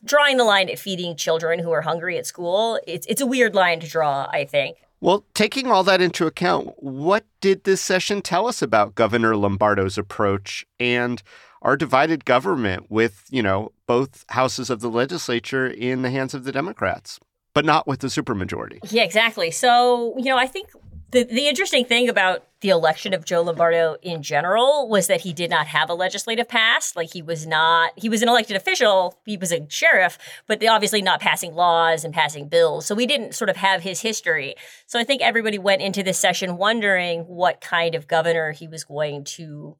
drawing 0.03 0.37
the 0.37 0.43
line 0.43 0.69
at 0.69 0.79
feeding 0.79 1.15
children 1.15 1.59
who 1.59 1.71
are 1.71 1.81
hungry 1.81 2.17
at 2.17 2.25
school, 2.25 2.79
it's 2.87 3.05
it's 3.07 3.21
a 3.21 3.25
weird 3.25 3.55
line 3.55 3.79
to 3.79 3.87
draw, 3.87 4.27
I 4.31 4.45
think. 4.45 4.77
Well, 5.01 5.25
taking 5.33 5.67
all 5.67 5.83
that 5.85 6.01
into 6.01 6.27
account, 6.27 6.73
what 6.77 7.25
did 7.39 7.63
this 7.63 7.81
session 7.81 8.21
tell 8.21 8.47
us 8.47 8.61
about 8.61 8.95
Governor 8.95 9.35
Lombardo's 9.37 9.97
approach 9.97 10.65
and 10.79 11.23
our 11.61 11.77
divided 11.77 12.25
government 12.25 12.87
with, 12.89 13.25
you 13.29 13.41
know, 13.41 13.71
both 13.87 14.25
houses 14.29 14.69
of 14.69 14.81
the 14.81 14.89
legislature 14.89 15.67
in 15.67 16.01
the 16.01 16.09
hands 16.09 16.33
of 16.33 16.43
the 16.43 16.51
Democrats, 16.51 17.19
but 17.53 17.63
not 17.63 17.87
with 17.87 18.01
the 18.01 18.07
supermajority? 18.07 18.79
Yeah, 18.89 19.03
exactly. 19.03 19.51
So, 19.51 20.15
you 20.17 20.25
know, 20.25 20.37
I 20.37 20.47
think 20.47 20.69
the, 21.11 21.23
the 21.23 21.47
interesting 21.47 21.85
thing 21.85 22.07
about 22.07 22.45
the 22.61 22.69
election 22.69 23.13
of 23.13 23.25
Joe 23.25 23.41
Lombardo 23.41 23.95
in 24.01 24.21
general 24.21 24.89
was 24.89 25.07
that 25.07 25.21
he 25.21 25.33
did 25.33 25.49
not 25.49 25.67
have 25.67 25.89
a 25.89 25.93
legislative 25.93 26.47
past. 26.47 26.95
Like 26.95 27.13
he 27.13 27.21
was 27.21 27.47
not, 27.47 27.91
he 27.95 28.09
was 28.09 28.21
an 28.21 28.29
elected 28.29 28.57
official, 28.57 29.17
he 29.25 29.37
was 29.37 29.51
a 29.51 29.65
sheriff, 29.69 30.17
but 30.45 30.63
obviously 30.65 31.01
not 31.01 31.21
passing 31.21 31.53
laws 31.53 32.03
and 32.03 32.13
passing 32.13 32.47
bills. 32.47 32.85
So 32.85 32.95
we 32.95 33.07
didn't 33.07 33.33
sort 33.33 33.49
of 33.49 33.55
have 33.57 33.81
his 33.81 34.01
history. 34.01 34.55
So 34.87 34.99
I 34.99 35.03
think 35.03 35.21
everybody 35.21 35.57
went 35.57 35.81
into 35.81 36.03
this 36.03 36.19
session 36.19 36.57
wondering 36.57 37.21
what 37.21 37.61
kind 37.61 37.95
of 37.95 38.07
governor 38.07 38.51
he 38.51 38.67
was 38.67 38.83
going 38.83 39.23
to 39.23 39.77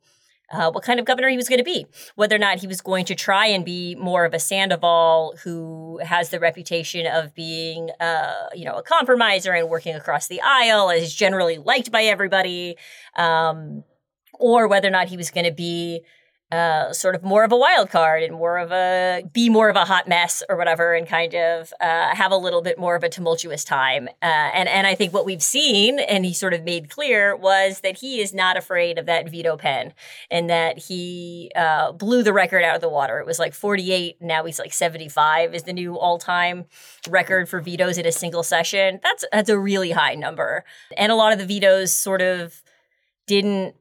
uh, 0.52 0.72
what 0.72 0.84
kind 0.84 1.00
of 1.00 1.06
governor 1.06 1.30
he 1.30 1.38
was 1.38 1.48
going 1.48 1.60
to 1.60 1.64
be, 1.64 1.86
whether 2.16 2.36
or 2.36 2.40
not 2.40 2.60
he 2.60 2.68
was 2.68 2.82
going 2.82 3.06
to 3.06 3.16
try 3.16 3.46
and 3.46 3.64
be 3.64 3.96
more 3.96 4.26
of 4.26 4.34
a 4.34 4.40
Sandoval 4.40 5.36
who 5.44 6.00
has 6.04 6.30
the 6.30 6.40
reputation 6.40 7.06
of 7.06 7.34
being, 7.36 7.90
uh, 8.00 8.48
you 8.54 8.66
know, 8.66 8.76
a 8.76 8.84
compromiser 8.84 9.54
and 9.54 9.70
working 9.70 9.96
across 9.96 10.28
the 10.28 10.42
aisle, 10.42 10.90
is 10.90 11.14
generally 11.14 11.58
liked 11.58 11.92
by 11.92 12.04
everybody, 12.04 12.76
um, 13.16 13.84
or 14.34 14.68
whether 14.68 14.88
or 14.88 14.92
not 14.92 15.08
he 15.08 15.18
was 15.18 15.30
going 15.32 15.46
to 15.46 15.52
be 15.52 16.02
uh, 16.52 16.92
sort 16.92 17.14
of 17.14 17.24
more 17.24 17.44
of 17.44 17.52
a 17.52 17.58
wild 17.58 17.90
card 17.92 18.24
and 18.24 18.34
more 18.34 18.58
of 18.58 18.72
a 18.72 19.24
be 19.32 19.50
more 19.50 19.70
of 19.70 19.76
a 19.76 19.86
hot 19.86 20.08
mess 20.08 20.42
or 20.50 20.58
whatever, 20.58 20.96
and 20.96 21.08
kind 21.08 21.36
of 21.36 21.72
uh, 21.80 22.16
have 22.16 22.32
a 22.32 22.38
little 22.38 22.62
bit 22.62 22.80
more 22.80 22.96
of 22.96 23.04
a 23.04 23.10
tumultuous 23.10 23.64
time. 23.64 24.08
Uh, 24.22 24.50
and 24.54 24.68
and 24.68 24.88
I 24.88 24.96
think 24.96 25.14
what 25.14 25.26
we've 25.26 25.44
seen, 25.44 26.00
and 26.00 26.26
he 26.26 26.34
sort 26.34 26.54
of 26.54 26.64
made 26.64 26.90
clear, 26.90 27.36
was 27.36 27.82
that 27.82 27.98
he 27.98 28.20
is 28.20 28.34
not 28.34 28.58
afraid 28.58 28.98
of 28.98 29.06
that 29.06 29.30
veto 29.30 29.58
pen, 29.58 29.94
and 30.32 30.50
that 30.50 30.80
he 30.80 31.52
uh, 31.56 31.92
blew 31.92 32.24
the 32.24 32.34
record 32.34 32.64
out 32.64 32.76
of 32.76 32.82
the 32.82 32.90
water. 32.90 33.20
It 33.20 33.28
was 33.28 33.38
like 33.38 33.54
48, 33.54 34.18
now 34.20 34.44
he's 34.46 34.60
like 34.60 34.74
75 34.74 35.54
is 35.54 35.64
the 35.64 35.74
new 35.74 36.00
all 36.00 36.18
time 36.18 36.66
record 37.08 37.48
for 37.48 37.62
vetoes 37.62 37.98
in 37.98 38.08
a 38.08 38.12
single 38.12 38.42
session. 38.44 39.00
That's 39.04 39.24
that's 39.32 39.50
a 39.50 39.60
really 39.60 39.92
high 39.92 40.16
number, 40.16 40.64
and 40.98 41.12
a 41.12 41.16
lot 41.16 41.32
of 41.32 41.38
the 41.38 41.46
vetoes 41.46 41.94
sort 41.94 42.24
of 42.24 42.64
didn't 43.28 43.76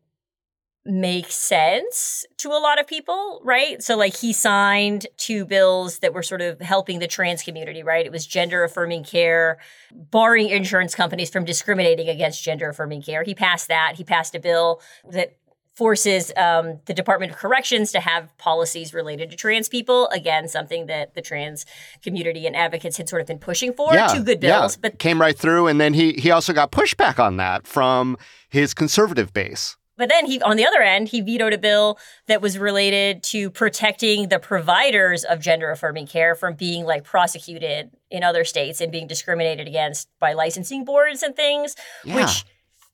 make 0.89 1.31
sense 1.31 2.25
to 2.39 2.49
a 2.49 2.59
lot 2.59 2.81
of 2.81 2.87
people, 2.87 3.41
right? 3.45 3.83
So, 3.83 3.97
like, 3.97 4.17
he 4.17 4.33
signed 4.33 5.07
two 5.19 5.45
bills 5.45 5.99
that 5.99 6.15
were 6.15 6.23
sort 6.23 6.41
of 6.41 6.61
helping 6.61 6.99
the 6.99 7.07
trans 7.07 7.43
community, 7.43 7.83
right? 7.83 8.07
It 8.07 8.11
was 8.11 8.27
gender 8.27 8.65
affirming 8.65 9.05
care, 9.05 9.59
barring 9.93 10.49
insurance 10.49 10.95
companies 10.95 11.29
from 11.29 11.45
discriminating 11.45 12.09
against 12.09 12.43
gender 12.43 12.71
affirming 12.71 13.03
care. 13.03 13.23
He 13.23 13.35
passed 13.35 13.69
that. 13.69 13.97
He 13.97 14.05
passed 14.05 14.35
a 14.35 14.41
bill 14.41 14.81
that 15.11 15.37
forces 15.79 16.33
um, 16.37 16.81
the 16.87 16.95
Department 16.95 17.31
of 17.31 17.39
Corrections 17.39 17.93
to 17.93 18.01
have 18.01 18.37
policies 18.37 18.93
related 18.93 19.31
to 19.31 19.37
trans 19.37 19.69
people. 19.69 20.09
Again, 20.09 20.49
something 20.49 20.87
that 20.87 21.15
the 21.15 21.23
trans 21.23 21.67
community 22.03 22.47
and 22.47 22.57
advocates 22.57 22.97
had 22.97 23.09
sort 23.09 23.21
of 23.21 23.29
been 23.29 23.39
pushing 23.39 23.73
for. 23.73 23.95
Yeah, 23.95 24.09
Two 24.09 24.25
good 24.25 24.41
bills, 24.41 24.75
yeah. 24.75 24.81
but 24.81 24.99
came 24.99 25.21
right 25.21 25.39
through. 25.39 25.69
And 25.69 25.81
then 25.81 25.95
he 25.95 26.15
he 26.15 26.33
also 26.33 26.53
got 26.53 26.73
pushback 26.73 27.23
on 27.23 27.37
that 27.37 27.67
from 27.67 28.19
his 28.49 28.75
conservative 28.75 29.33
base. 29.33 29.77
But 29.99 30.09
then 30.09 30.27
he, 30.27 30.41
on 30.41 30.57
the 30.57 30.65
other 30.65 30.81
end, 30.81 31.09
he 31.09 31.21
vetoed 31.21 31.53
a 31.53 31.59
bill 31.59 31.99
that 32.29 32.41
was 32.41 32.57
related 32.57 33.23
to 33.25 33.51
protecting 33.51 34.29
the 34.29 34.39
providers 34.39 35.25
of 35.25 35.41
gender 35.41 35.71
affirming 35.71 36.07
care 36.07 36.37
from 36.37 36.55
being 36.55 36.85
like 36.85 37.03
prosecuted 37.03 37.91
in 38.11 38.23
other 38.23 38.45
states 38.45 38.81
and 38.81 38.93
being 38.93 39.09
discriminated 39.09 39.67
against 39.67 40.09
by 40.21 40.33
licensing 40.33 40.85
boards 40.85 41.23
and 41.23 41.35
things, 41.35 41.75
yeah. 42.05 42.15
which 42.15 42.47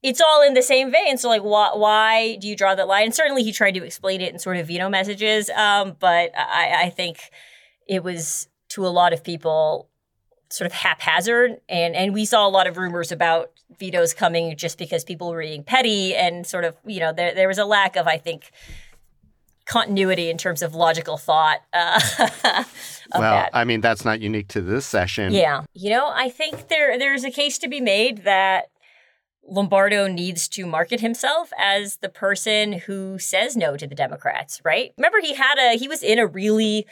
it's 0.03 0.21
all 0.21 0.43
in 0.43 0.55
the 0.55 0.63
same 0.63 0.91
vein. 0.91 1.19
So, 1.19 1.29
like, 1.29 1.43
why, 1.43 1.71
why 1.75 2.37
do 2.37 2.49
you 2.49 2.57
draw 2.57 2.75
that 2.75 2.89
line? 2.89 3.05
And 3.05 3.15
certainly 3.15 3.43
he 3.43 3.53
tried 3.53 3.75
to 3.75 3.85
explain 3.85 4.23
it 4.23 4.33
in 4.33 4.39
sort 4.39 4.57
of 4.57 4.67
veto 4.67 4.89
messages. 4.89 5.51
Um, 5.51 5.97
but 6.01 6.33
I, 6.37 6.85
I 6.85 6.91
think 6.91 7.19
it 7.87 8.03
was 8.03 8.49
to 8.71 8.87
a 8.87 8.89
lot 8.89 9.13
of 9.13 9.23
people 9.23 9.91
sort 10.51 10.67
of 10.67 10.73
haphazard 10.73 11.61
and 11.69 11.97
and 11.97 12.15
we 12.15 12.25
saw 12.25 12.47
a 12.47 12.49
lot 12.49 12.67
of 12.67 12.77
rumors 12.77 13.11
about 13.11 13.51
vetoes 13.79 14.15
coming 14.15 14.57
just 14.57 14.79
because 14.79 15.05
people 15.05 15.31
were 15.31 15.41
being 15.41 15.65
petty 15.65 16.15
and 16.15 16.47
sort 16.47 16.65
of 16.65 16.77
you 16.87 17.01
know 17.01 17.13
there 17.13 17.35
there 17.35 17.49
was 17.49 17.59
a 17.59 17.65
lack 17.65 17.97
of 17.97 18.07
I 18.07 18.19
think 18.19 18.51
continuity 19.67 20.29
in 20.29 20.37
terms 20.37 20.61
of 20.61 20.75
logical 20.75 21.17
thought. 21.17 21.61
Uh, 21.73 21.99
well, 22.19 22.65
that. 23.21 23.51
I 23.53 23.65
mean 23.65 23.81
that's 23.81 24.05
not 24.05 24.21
unique 24.21 24.49
to 24.49 24.61
this 24.61 24.87
session. 24.87 25.33
Yeah, 25.33 25.65
you 25.73 25.91
know 25.91 26.11
I 26.15 26.29
think 26.29 26.69
there 26.69 26.99
there's 26.99 27.25
a 27.25 27.31
case 27.31 27.59
to 27.59 27.69
be 27.69 27.81
made 27.81 28.25
that 28.25 28.67
Lombardo 29.47 30.07
needs 30.07 30.49
to 30.49 30.67
market 30.67 31.01
himself 31.01 31.51
as 31.59 31.97
the 31.97 32.09
person 32.09 32.73
who 32.73 33.19
says 33.19 33.57
no 33.57 33.77
to 33.77 33.87
the 33.87 33.95
Democrats, 33.95 34.61
right? 34.65 34.93
Remember 34.97 35.19
he 35.21 35.35
had 35.35 35.59
a 35.59 35.77
he 35.77 35.89
was 35.89 36.03
in 36.03 36.19
a 36.19 36.27
really 36.27 36.87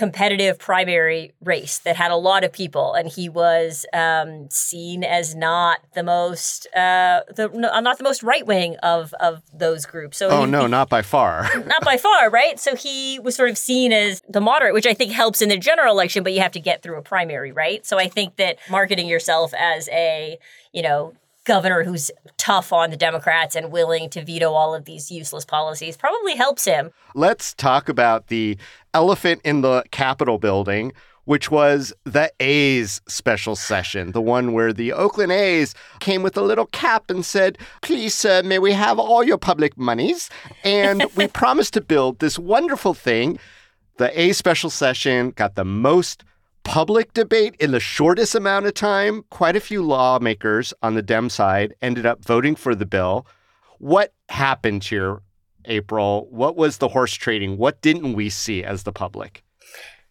competitive 0.00 0.58
primary 0.58 1.30
race 1.42 1.76
that 1.80 1.94
had 1.94 2.10
a 2.10 2.16
lot 2.16 2.42
of 2.42 2.50
people, 2.50 2.94
and 2.94 3.06
he 3.06 3.28
was 3.28 3.84
um, 3.92 4.48
seen 4.48 5.04
as 5.04 5.34
not 5.34 5.80
the 5.94 6.02
most 6.02 6.66
uh, 6.74 7.20
the 7.36 7.50
no, 7.52 7.78
not 7.80 7.98
the 7.98 8.04
most 8.04 8.22
right 8.22 8.46
wing 8.46 8.76
of 8.82 9.12
of 9.20 9.42
those 9.52 9.84
groups. 9.84 10.16
So 10.16 10.30
oh 10.30 10.46
he- 10.46 10.50
no, 10.50 10.66
not 10.66 10.88
by 10.88 11.02
far. 11.02 11.50
not 11.66 11.84
by 11.84 11.98
far, 11.98 12.30
right? 12.30 12.58
So 12.58 12.74
he 12.74 13.18
was 13.18 13.36
sort 13.36 13.50
of 13.50 13.58
seen 13.58 13.92
as 13.92 14.22
the 14.26 14.40
moderate, 14.40 14.72
which 14.72 14.86
I 14.86 14.94
think 14.94 15.12
helps 15.12 15.42
in 15.42 15.50
the 15.50 15.58
general 15.58 15.92
election, 15.92 16.22
but 16.22 16.32
you 16.32 16.40
have 16.40 16.52
to 16.52 16.60
get 16.60 16.82
through 16.82 16.96
a 16.96 17.02
primary, 17.02 17.52
right? 17.52 17.84
So 17.84 17.98
I 17.98 18.08
think 18.08 18.36
that 18.36 18.56
marketing 18.70 19.06
yourself 19.06 19.52
as 19.52 19.86
a, 19.90 20.38
you 20.72 20.80
know, 20.80 21.12
governor 21.44 21.84
who's 21.84 22.10
tough 22.36 22.72
on 22.72 22.90
the 22.90 22.96
Democrats 22.96 23.56
and 23.56 23.72
willing 23.72 24.08
to 24.10 24.24
veto 24.24 24.52
all 24.52 24.74
of 24.74 24.84
these 24.84 25.10
useless 25.10 25.44
policies 25.44 25.96
probably 25.96 26.36
helps 26.36 26.64
him. 26.64 26.90
Let's 27.14 27.54
talk 27.54 27.88
about 27.88 28.28
the 28.28 28.56
elephant 28.94 29.40
in 29.44 29.60
the 29.60 29.84
Capitol 29.90 30.38
building, 30.38 30.92
which 31.24 31.50
was 31.50 31.92
the 32.04 32.32
A's 32.40 33.00
special 33.06 33.54
session, 33.54 34.12
the 34.12 34.20
one 34.20 34.52
where 34.52 34.72
the 34.72 34.92
Oakland 34.92 35.32
A's 35.32 35.74
came 36.00 36.22
with 36.22 36.36
a 36.36 36.42
little 36.42 36.66
cap 36.66 37.10
and 37.10 37.24
said, 37.24 37.58
Please, 37.82 38.14
sir, 38.14 38.42
may 38.42 38.58
we 38.58 38.72
have 38.72 38.98
all 38.98 39.22
your 39.22 39.38
public 39.38 39.76
monies? 39.78 40.30
And 40.64 41.04
we 41.16 41.28
promise 41.28 41.70
to 41.72 41.80
build 41.80 42.18
this 42.18 42.38
wonderful 42.38 42.94
thing. 42.94 43.38
The 43.98 44.18
A 44.18 44.32
special 44.32 44.70
session 44.70 45.30
got 45.30 45.54
the 45.54 45.64
most 45.64 46.24
public 46.64 47.12
debate 47.14 47.54
in 47.60 47.70
the 47.72 47.80
shortest 47.80 48.34
amount 48.34 48.66
of 48.66 48.74
time. 48.74 49.24
Quite 49.30 49.56
a 49.56 49.60
few 49.60 49.82
lawmakers 49.82 50.72
on 50.82 50.94
the 50.94 51.02
Dem 51.02 51.28
side 51.28 51.74
ended 51.82 52.06
up 52.06 52.24
voting 52.24 52.54
for 52.56 52.74
the 52.74 52.86
bill. 52.86 53.26
What 53.78 54.12
happened 54.28 54.84
here, 54.84 55.20
April? 55.66 56.26
What 56.30 56.56
was 56.56 56.78
the 56.78 56.88
horse 56.88 57.14
trading? 57.14 57.56
What 57.58 57.80
didn't 57.82 58.12
we 58.14 58.30
see 58.30 58.62
as 58.64 58.82
the 58.84 58.92
public? 58.92 59.42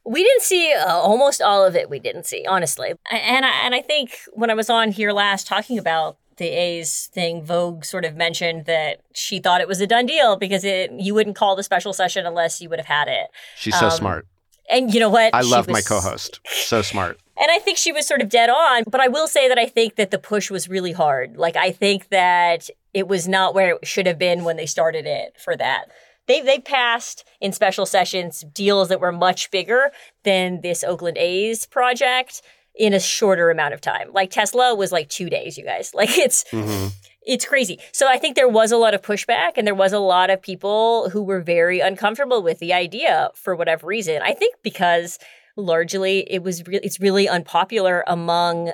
We 0.06 0.24
didn't 0.24 0.42
see 0.44 0.74
uh, 0.74 0.88
almost 0.88 1.42
all 1.42 1.66
of 1.66 1.76
it. 1.76 1.90
We 1.90 2.00
didn't 2.00 2.26
see, 2.26 2.46
honestly. 2.48 2.94
And 3.12 3.46
I, 3.46 3.52
and 3.64 3.76
I 3.76 3.82
think 3.82 4.18
when 4.34 4.50
I 4.50 4.54
was 4.54 4.70
on 4.70 4.92
here 4.92 5.12
last 5.12 5.46
talking 5.46 5.78
about 5.78 6.18
the 6.38 6.48
A's 6.48 7.08
thing, 7.14 7.44
Vogue 7.44 7.84
sort 7.84 8.06
of 8.06 8.16
mentioned 8.16 8.66
that 8.66 9.02
she 9.14 9.40
thought 9.40 9.62
it 9.62 9.68
was 9.68 9.82
a 9.82 9.88
done 9.88 10.06
deal 10.06 10.38
because 10.38 10.64
it 10.64 10.92
you 10.94 11.14
wouldn't 11.14 11.36
call 11.36 11.56
the 11.56 11.64
special 11.64 11.94
session 11.94 12.26
unless 12.26 12.62
you 12.62 12.70
would 12.70 12.80
have 12.80 12.86
had 12.88 13.08
it. 13.08 13.28
She's 13.58 13.78
so 13.78 13.88
Um, 13.88 13.92
smart. 13.92 14.28
And 14.72 14.94
you 14.94 15.00
know 15.00 15.10
what? 15.10 15.34
I 15.36 15.42
She 15.42 15.50
love 15.50 15.68
my 15.68 15.82
co-host. 15.82 16.40
So 16.46 16.82
smart. 16.82 17.20
And 17.42 17.50
I 17.50 17.60
think 17.60 17.78
she 17.78 17.94
was 17.94 18.06
sort 18.06 18.22
of 18.22 18.28
dead 18.28 18.50
on. 18.50 18.84
But 18.86 19.00
I 19.00 19.08
will 19.08 19.26
say 19.26 19.48
that 19.48 19.58
I 19.58 19.66
think 19.66 19.96
that 19.96 20.12
the 20.12 20.20
push 20.20 20.52
was 20.52 20.68
really 20.68 20.92
hard. 20.92 21.38
Like, 21.38 21.56
I 21.56 21.72
think 21.72 22.10
that 22.10 22.70
it 22.94 23.08
was 23.08 23.28
not 23.28 23.54
where 23.54 23.76
it 23.76 23.88
should 23.88 24.08
have 24.08 24.18
been 24.20 24.44
when 24.44 24.58
they 24.58 24.66
started 24.66 25.06
it 25.06 25.36
for 25.40 25.56
that. 25.58 25.86
They, 26.28 26.42
they 26.42 26.60
passed 26.60 27.24
in 27.42 27.52
special 27.54 27.86
sessions 27.86 28.44
deals 28.54 28.90
that 28.90 29.00
were 29.00 29.12
much 29.12 29.50
bigger 29.52 29.92
than 30.24 30.62
this 30.62 30.84
Oakland 30.84 31.18
A's 31.18 31.66
project 31.66 32.42
in 32.76 32.94
a 32.94 33.00
shorter 33.00 33.50
amount 33.50 33.74
of 33.74 33.82
time. 33.82 34.10
Like 34.14 34.30
Tesla 34.30 34.76
was 34.76 34.92
like 34.92 35.10
two 35.10 35.30
days, 35.30 35.58
you 35.58 35.64
guys. 35.66 35.92
Like 35.96 36.18
it's 36.18 36.44
Mhm. 36.52 36.92
it's 37.24 37.46
crazy. 37.46 37.80
So 37.92 38.08
I 38.08 38.18
think 38.18 38.36
there 38.36 38.48
was 38.48 38.72
a 38.72 38.78
lot 38.78 38.94
of 38.94 39.02
pushback 39.02 39.54
and 39.58 39.66
there 39.68 39.76
was 39.76 39.92
a 39.92 40.00
lot 40.00 40.30
of 40.30 40.42
people 40.42 41.10
who 41.10 41.22
were 41.24 41.42
very 41.42 41.80
uncomfortable 41.80 42.42
with 42.44 42.60
the 42.60 42.74
idea 42.74 43.32
for 43.36 43.56
whatever 43.56 43.88
reason. 43.88 44.22
I 44.24 44.34
think 44.34 44.56
because 44.64 45.18
largely 45.58 46.20
it 46.32 46.42
was 46.44 46.66
re- 46.68 46.80
it's 46.82 47.00
really 47.00 47.28
unpopular 47.28 48.04
among 48.08 48.72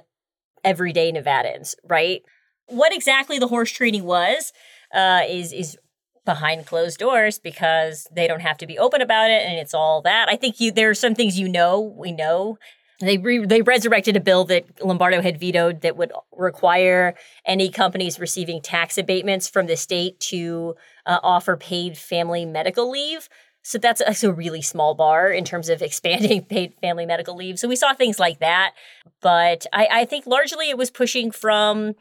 everyday 0.63 1.12
Nevadans, 1.12 1.75
right? 1.86 2.22
What 2.67 2.93
exactly 2.93 3.39
the 3.39 3.48
horse 3.48 3.72
trading 3.72 4.03
was 4.03 4.53
uh, 4.93 5.22
is 5.27 5.53
is 5.53 5.77
behind 6.25 6.65
closed 6.65 6.98
doors 6.98 7.38
because 7.38 8.07
they 8.12 8.27
don't 8.27 8.41
have 8.41 8.57
to 8.57 8.67
be 8.67 8.77
open 8.79 9.01
about 9.01 9.29
it 9.29 9.43
and 9.45 9.57
it's 9.57 9.74
all 9.74 10.01
that. 10.01 10.27
I 10.27 10.36
think 10.36 10.60
you 10.60 10.72
there 10.72 10.89
are 10.89 10.95
some 10.95 11.15
things 11.15 11.39
you 11.39 11.48
know, 11.48 11.79
we 11.81 12.12
know. 12.12 12.57
They 13.01 13.17
re- 13.17 13.45
they 13.45 13.62
resurrected 13.62 14.15
a 14.15 14.22
bill 14.22 14.45
that 14.45 14.65
Lombardo 14.84 15.22
had 15.22 15.39
vetoed 15.39 15.81
that 15.81 15.98
would 15.98 16.13
require 16.31 17.13
any 17.45 17.69
companies 17.69 18.19
receiving 18.19 18.62
tax 18.62 18.98
abatements 18.98 19.50
from 19.50 19.67
the 19.67 19.75
state 19.75 20.19
to 20.22 20.75
uh, 21.05 21.19
offer 21.22 21.57
paid 21.57 21.98
family 21.98 22.45
medical 22.45 22.89
leave. 22.89 23.27
So 23.63 23.79
that's, 23.79 24.00
that's 24.00 24.24
a 24.24 24.31
really 24.31 24.62
small 24.62 24.93
bar 24.93 25.29
in 25.29 25.43
terms 25.43 25.69
of 25.69 25.81
expanding 25.81 26.45
paid 26.45 26.74
family 26.81 27.05
medical 27.05 27.36
leave. 27.36 27.60
So 27.60 27.67
we 27.67 27.75
saw 27.75 27.93
things 27.93 28.17
like 28.17 28.39
that, 28.39 28.74
but 29.22 29.65
I, 29.74 29.88
I 29.91 30.05
think 30.05 30.25
largely 30.25 30.69
it 30.69 30.77
was 30.77 30.89
pushing 30.89 31.31
from 31.31 31.95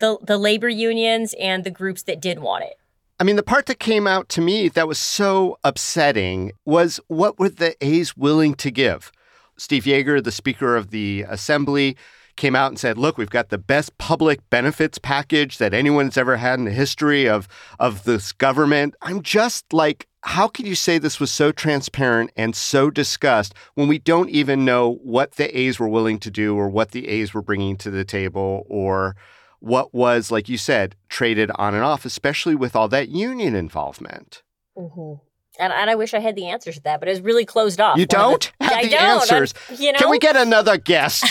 the 0.00 0.18
the 0.22 0.38
labor 0.38 0.68
unions 0.68 1.34
and 1.40 1.64
the 1.64 1.70
groups 1.70 2.02
that 2.02 2.20
did 2.20 2.40
want 2.40 2.64
it. 2.64 2.74
I 3.20 3.24
mean, 3.24 3.36
the 3.36 3.42
part 3.42 3.66
that 3.66 3.78
came 3.78 4.06
out 4.06 4.28
to 4.30 4.40
me 4.40 4.68
that 4.70 4.88
was 4.88 4.98
so 4.98 5.58
upsetting 5.62 6.52
was 6.64 6.98
what 7.08 7.38
were 7.38 7.50
the 7.50 7.76
A's 7.84 8.16
willing 8.16 8.54
to 8.54 8.70
give? 8.70 9.12
Steve 9.58 9.84
Yeager, 9.84 10.24
the 10.24 10.32
Speaker 10.32 10.74
of 10.74 10.90
the 10.90 11.26
Assembly, 11.28 11.98
came 12.36 12.56
out 12.56 12.68
and 12.68 12.78
said, 12.78 12.96
"Look, 12.96 13.18
we've 13.18 13.28
got 13.28 13.50
the 13.50 13.58
best 13.58 13.98
public 13.98 14.48
benefits 14.48 14.96
package 14.96 15.58
that 15.58 15.74
anyone's 15.74 16.16
ever 16.16 16.38
had 16.38 16.58
in 16.58 16.64
the 16.64 16.70
history 16.70 17.28
of 17.28 17.46
of 17.78 18.04
this 18.04 18.32
government." 18.32 18.94
I'm 19.02 19.22
just 19.22 19.72
like, 19.72 20.06
how 20.22 20.48
could 20.48 20.66
you 20.66 20.74
say 20.74 20.98
this 20.98 21.20
was 21.20 21.30
so 21.30 21.52
transparent 21.52 22.30
and 22.36 22.56
so 22.56 22.90
discussed 22.90 23.54
when 23.74 23.88
we 23.88 23.98
don't 23.98 24.30
even 24.30 24.64
know 24.64 24.98
what 25.02 25.32
the 25.32 25.56
A's 25.58 25.78
were 25.78 25.88
willing 25.88 26.18
to 26.20 26.30
do 26.30 26.56
or 26.56 26.68
what 26.68 26.92
the 26.92 27.08
A's 27.08 27.34
were 27.34 27.42
bringing 27.42 27.76
to 27.78 27.90
the 27.90 28.04
table 28.04 28.66
or 28.68 29.14
what 29.60 29.94
was, 29.94 30.30
like 30.30 30.48
you 30.48 30.58
said, 30.58 30.96
traded 31.08 31.50
on 31.54 31.74
and 31.74 31.84
off, 31.84 32.04
especially 32.04 32.54
with 32.54 32.74
all 32.74 32.88
that 32.88 33.08
union 33.08 33.54
involvement. 33.54 34.42
Mm-hmm. 34.76 35.22
And, 35.58 35.72
and 35.72 35.90
I 35.90 35.94
wish 35.94 36.14
I 36.14 36.20
had 36.20 36.36
the 36.36 36.46
answers 36.46 36.76
to 36.76 36.82
that, 36.84 37.00
but 37.00 37.08
it 37.08 37.12
was 37.12 37.20
really 37.20 37.44
closed 37.44 37.80
off. 37.80 37.98
You 37.98 38.06
don't 38.06 38.50
have 38.60 38.72
I 38.72 38.84
the 38.84 38.90
don't. 38.90 39.00
I'm- 39.02 39.20
answers. 39.20 39.52
you 39.78 39.92
know, 39.92 39.98
Can 39.98 40.08
we 40.10 40.18
get 40.18 40.36
another 40.36 40.78
guest? 40.78 41.24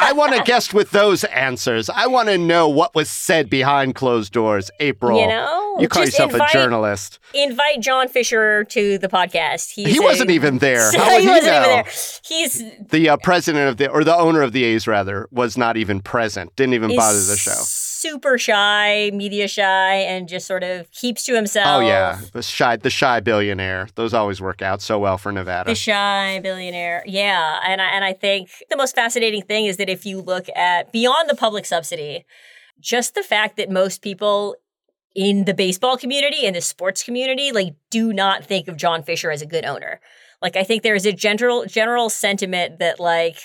I 0.00 0.12
want 0.12 0.34
a 0.34 0.42
guest 0.42 0.72
with 0.74 0.90
those 0.90 1.24
answers. 1.24 1.88
I 1.90 2.06
want 2.06 2.28
to 2.28 2.38
know 2.38 2.68
what 2.68 2.94
was 2.94 3.08
said 3.10 3.48
behind 3.50 3.94
closed 3.94 4.32
doors. 4.32 4.70
April, 4.80 5.20
You 5.20 5.28
know, 5.28 5.76
you 5.78 5.88
call 5.88 6.02
just 6.04 6.14
yourself 6.14 6.32
invite- 6.32 6.50
a 6.50 6.52
journalist. 6.52 7.18
invite 7.34 7.80
John 7.80 8.08
Fisher 8.08 8.64
to 8.64 8.98
the 8.98 9.08
podcast. 9.08 9.70
He's 9.72 9.88
he 9.88 9.98
a- 9.98 10.02
wasn't 10.02 10.30
even 10.30 10.58
there. 10.58 10.90
How 10.92 11.10
would 11.12 11.20
he 11.20 11.22
he, 11.22 11.28
wasn't 11.28 11.46
know? 11.46 11.60
even 11.60 11.84
there. 11.84 11.84
He's 12.24 12.62
The 12.90 13.08
uh, 13.10 13.16
president 13.18 13.68
of 13.68 13.76
the, 13.76 13.88
or 13.90 14.02
the 14.04 14.16
owner 14.16 14.42
of 14.42 14.52
the 14.52 14.64
A's, 14.64 14.86
rather, 14.88 15.28
was 15.30 15.56
not 15.58 15.76
even 15.76 16.00
present. 16.00 16.56
Didn't 16.56 16.74
even 16.74 16.96
bother 16.96 17.22
the 17.22 17.36
show. 17.36 17.62
Super 17.98 18.36
shy, 18.36 19.10
media 19.14 19.48
shy, 19.48 19.94
and 19.94 20.28
just 20.28 20.46
sort 20.46 20.62
of 20.62 20.90
keeps 20.90 21.24
to 21.24 21.34
himself. 21.34 21.66
Oh 21.66 21.80
yeah, 21.80 22.20
the 22.32 22.42
shy, 22.42 22.76
the 22.76 22.90
shy 22.90 23.20
billionaire. 23.20 23.88
Those 23.94 24.12
always 24.12 24.40
work 24.40 24.60
out 24.60 24.82
so 24.82 24.98
well 24.98 25.16
for 25.16 25.32
Nevada. 25.32 25.70
The 25.70 25.74
shy 25.74 26.40
billionaire. 26.42 27.02
Yeah. 27.06 27.60
And 27.66 27.80
I, 27.80 27.86
and 27.86 28.04
I 28.04 28.12
think 28.12 28.50
the 28.68 28.76
most 28.76 28.94
fascinating 28.94 29.42
thing 29.42 29.64
is 29.64 29.78
that 29.78 29.88
if 29.88 30.04
you 30.04 30.20
look 30.20 30.46
at 30.54 30.92
beyond 30.92 31.30
the 31.30 31.34
public 31.34 31.64
subsidy, 31.64 32.26
just 32.80 33.14
the 33.14 33.22
fact 33.22 33.56
that 33.56 33.70
most 33.70 34.02
people 34.02 34.56
in 35.14 35.46
the 35.46 35.54
baseball 35.54 35.96
community 35.96 36.46
and 36.46 36.54
the 36.54 36.60
sports 36.60 37.02
community 37.02 37.50
like 37.50 37.74
do 37.90 38.12
not 38.12 38.44
think 38.44 38.68
of 38.68 38.76
John 38.76 39.02
Fisher 39.02 39.30
as 39.30 39.40
a 39.40 39.46
good 39.46 39.64
owner. 39.64 40.00
Like 40.42 40.56
I 40.56 40.62
think 40.64 40.82
there 40.82 40.94
is 40.94 41.06
a 41.06 41.12
general 41.12 41.64
general 41.64 42.10
sentiment 42.10 42.78
that 42.78 43.00
like 43.00 43.38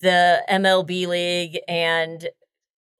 the 0.00 0.42
MLB 0.50 1.06
league 1.06 1.58
and 1.68 2.28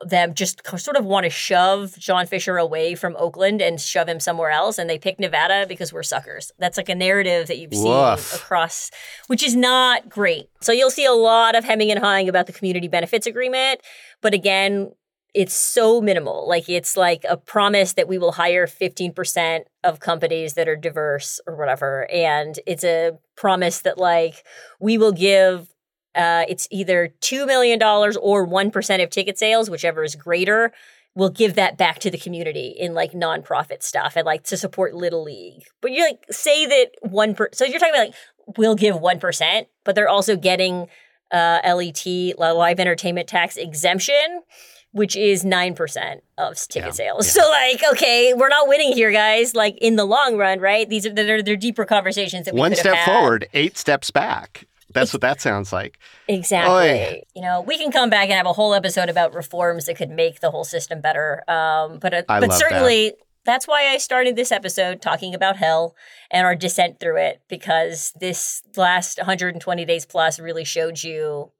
them 0.08 0.34
just 0.34 0.66
sort 0.78 0.96
of 0.96 1.04
want 1.04 1.24
to 1.24 1.30
shove 1.30 1.96
John 1.98 2.26
Fisher 2.26 2.56
away 2.56 2.94
from 2.94 3.16
Oakland 3.18 3.60
and 3.60 3.80
shove 3.80 4.08
him 4.08 4.20
somewhere 4.20 4.50
else. 4.50 4.78
And 4.78 4.88
they 4.88 4.98
pick 4.98 5.18
Nevada 5.18 5.66
because 5.68 5.92
we're 5.92 6.02
suckers. 6.02 6.52
That's 6.58 6.76
like 6.76 6.88
a 6.88 6.94
narrative 6.94 7.48
that 7.48 7.58
you've 7.58 7.74
seen 7.74 7.86
across, 8.34 8.90
which 9.26 9.42
is 9.42 9.56
not 9.56 10.08
great. 10.08 10.48
So 10.60 10.72
you'll 10.72 10.90
see 10.90 11.04
a 11.04 11.12
lot 11.12 11.54
of 11.54 11.64
hemming 11.64 11.90
and 11.90 12.00
hawing 12.00 12.28
about 12.28 12.46
the 12.46 12.52
community 12.52 12.88
benefits 12.88 13.26
agreement. 13.26 13.80
But 14.20 14.34
again, 14.34 14.92
it's 15.34 15.54
so 15.54 16.00
minimal. 16.00 16.48
Like 16.48 16.68
it's 16.68 16.96
like 16.96 17.24
a 17.28 17.36
promise 17.36 17.94
that 17.94 18.06
we 18.06 18.18
will 18.18 18.32
hire 18.32 18.66
15% 18.66 19.64
of 19.82 19.98
companies 19.98 20.54
that 20.54 20.68
are 20.68 20.76
diverse 20.76 21.40
or 21.46 21.56
whatever. 21.56 22.08
And 22.10 22.58
it's 22.66 22.84
a 22.84 23.18
promise 23.36 23.80
that 23.80 23.98
like 23.98 24.44
we 24.80 24.96
will 24.96 25.12
give 25.12 25.73
uh, 26.14 26.44
it's 26.48 26.68
either 26.70 27.12
$2 27.20 27.46
million 27.46 27.83
or 27.83 28.46
1% 28.46 29.03
of 29.03 29.11
ticket 29.11 29.38
sales, 29.38 29.68
whichever 29.70 30.05
is 30.05 30.14
greater. 30.14 30.72
We'll 31.16 31.31
give 31.31 31.55
that 31.55 31.79
back 31.79 32.00
to 32.00 32.11
the 32.11 32.18
community 32.18 32.68
in 32.77 32.92
like 32.94 33.12
nonprofit 33.12 33.83
stuff 33.83 34.16
and 34.16 34.27
like 34.27 34.42
to 34.44 34.57
support 34.57 34.94
Little 34.94 35.22
League. 35.22 35.62
But 35.81 35.92
you 35.92 36.03
like 36.03 36.24
say 36.31 36.66
that 36.66 36.90
one 37.03 37.35
per 37.37 37.48
so 37.53 37.64
you're 37.64 37.79
talking 37.79 37.94
about 37.94 38.07
like 38.09 38.14
we'll 38.59 38.74
give 38.74 38.96
one 39.00 39.20
percent, 39.20 39.68
but 39.85 39.94
they're 39.94 40.09
also 40.09 40.37
getting 40.37 40.88
uh, 41.31 41.61
LET 41.64 42.05
live 42.37 42.81
entertainment 42.81 43.29
tax 43.29 43.57
exemption, 43.57 44.42
which 44.90 45.14
is 45.14 45.44
nine 45.44 45.77
percent 45.77 46.24
of 46.37 46.57
ticket 46.57 46.88
Yeah, 46.88 46.90
sales. 46.90 47.27
yeah. 47.29 47.42
So 47.42 47.48
like, 47.48 47.81
okay, 47.92 48.35
we're 48.35 48.48
not 48.48 48.66
winning 48.66 48.92
here, 48.92 49.12
guys. 49.12 49.55
Like 49.55 49.79
in 49.81 49.94
the 49.94 50.05
long 50.05 50.37
run, 50.37 50.59
right? 50.59 50.88
These 50.88 51.07
are 51.07 51.12
they're, 51.12 51.42
they're 51.44 51.55
deeper 51.57 51.85
conversations 51.85 52.46
that 52.46 52.55
we 52.55 52.61
One 52.61 52.72
could 52.72 52.81
step 52.81 53.05
forward, 53.05 53.46
eight 53.53 53.79
steps 53.79 54.11
back. 54.11 54.66
That's 54.94 55.12
what 55.12 55.20
that 55.22 55.40
sounds 55.40 55.72
like. 55.72 55.98
Exactly. 56.28 56.72
Oy. 56.72 57.22
You 57.35 57.42
know, 57.42 57.61
we 57.61 57.76
can 57.76 57.92
come 57.92 58.09
back 58.09 58.24
and 58.24 58.33
have 58.33 58.46
a 58.46 58.52
whole 58.52 58.74
episode 58.74 59.09
about 59.11 59.35
reforms 59.35 59.87
that 59.87 59.96
could 59.96 60.11
make 60.11 60.40
the 60.40 60.50
whole 60.50 60.64
system 60.64 61.00
better. 61.00 61.42
Um, 61.50 61.98
but 61.98 62.14
uh, 62.14 62.22
but 62.28 62.52
certainly 62.52 63.14
that's 63.44 63.68
why 63.68 63.88
I 63.88 63.98
started 63.98 64.37
this 64.37 64.50
episode 64.50 65.02
talking 65.02 65.35
about 65.35 65.57
hell 65.57 65.94
and 66.30 66.46
our 66.46 66.54
descent 66.54 67.00
through 67.00 67.18
it, 67.18 67.42
because 67.48 68.12
this 68.18 68.62
last 68.76 69.18
120 69.18 69.85
days 69.85 70.07
plus 70.07 70.40
really 70.40 70.64
showed 70.64 71.02
you 71.02 71.50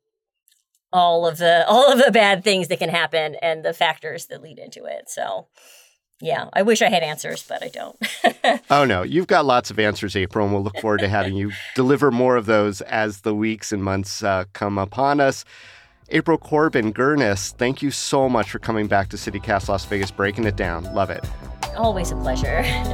all 0.93 1.27
of 1.27 1.39
the 1.39 1.67
all 1.69 1.93
of 1.93 2.03
the 2.03 2.13
bad 2.13 2.45
things 2.45 2.69
that 2.69 2.79
can 2.79 2.89
happen 2.89 3.35
and 3.43 3.65
the 3.65 3.75
factors 3.75 4.27
that 4.27 4.43
lead 4.43 4.59
into 4.59 4.85
it. 4.85 5.11
So 5.11 5.49
yeah, 6.25 6.49
I 6.55 6.63
wish 6.63 6.81
I 6.81 6.89
had 6.89 7.03
answers, 7.03 7.45
but 7.47 7.63
I 7.63 7.69
don't. 7.69 8.63
oh 8.71 8.87
no, 8.87 9.03
you've 9.03 9.27
got 9.27 9.45
lots 9.45 9.71
of 9.71 9.79
answers, 9.79 10.17
April, 10.17 10.47
and 10.47 10.55
we'll 10.55 10.63
look 10.63 10.79
forward 10.79 11.01
to 11.01 11.09
having 11.09 11.37
you 11.37 11.53
deliver 11.75 12.11
more 12.11 12.37
of 12.37 12.47
those 12.47 12.81
as 12.81 13.21
the 13.21 13.35
weeks 13.35 13.73
and 13.73 13.85
months 13.85 14.23
uh, 14.25 14.45
come 14.55 14.79
upon 14.79 15.21
us. 15.21 15.45
April 16.09 16.39
Corbin 16.39 16.95
Girnus, 16.95 17.53
thank 17.53 17.83
you 17.83 17.91
so 17.91 18.29
much 18.31 18.51
for 18.51 18.59
coming 18.59 18.87
back 18.87 19.11
to 19.11 19.19
CityCast 19.19 19.69
Las 19.69 19.85
Vegas, 19.85 20.11
breaking 20.11 20.45
it 20.45 20.57
down. 20.57 20.85
Love 20.95 21.11
it. 21.11 21.25
Always 21.77 22.11
a 22.11 22.17
pleasure. 22.17 22.63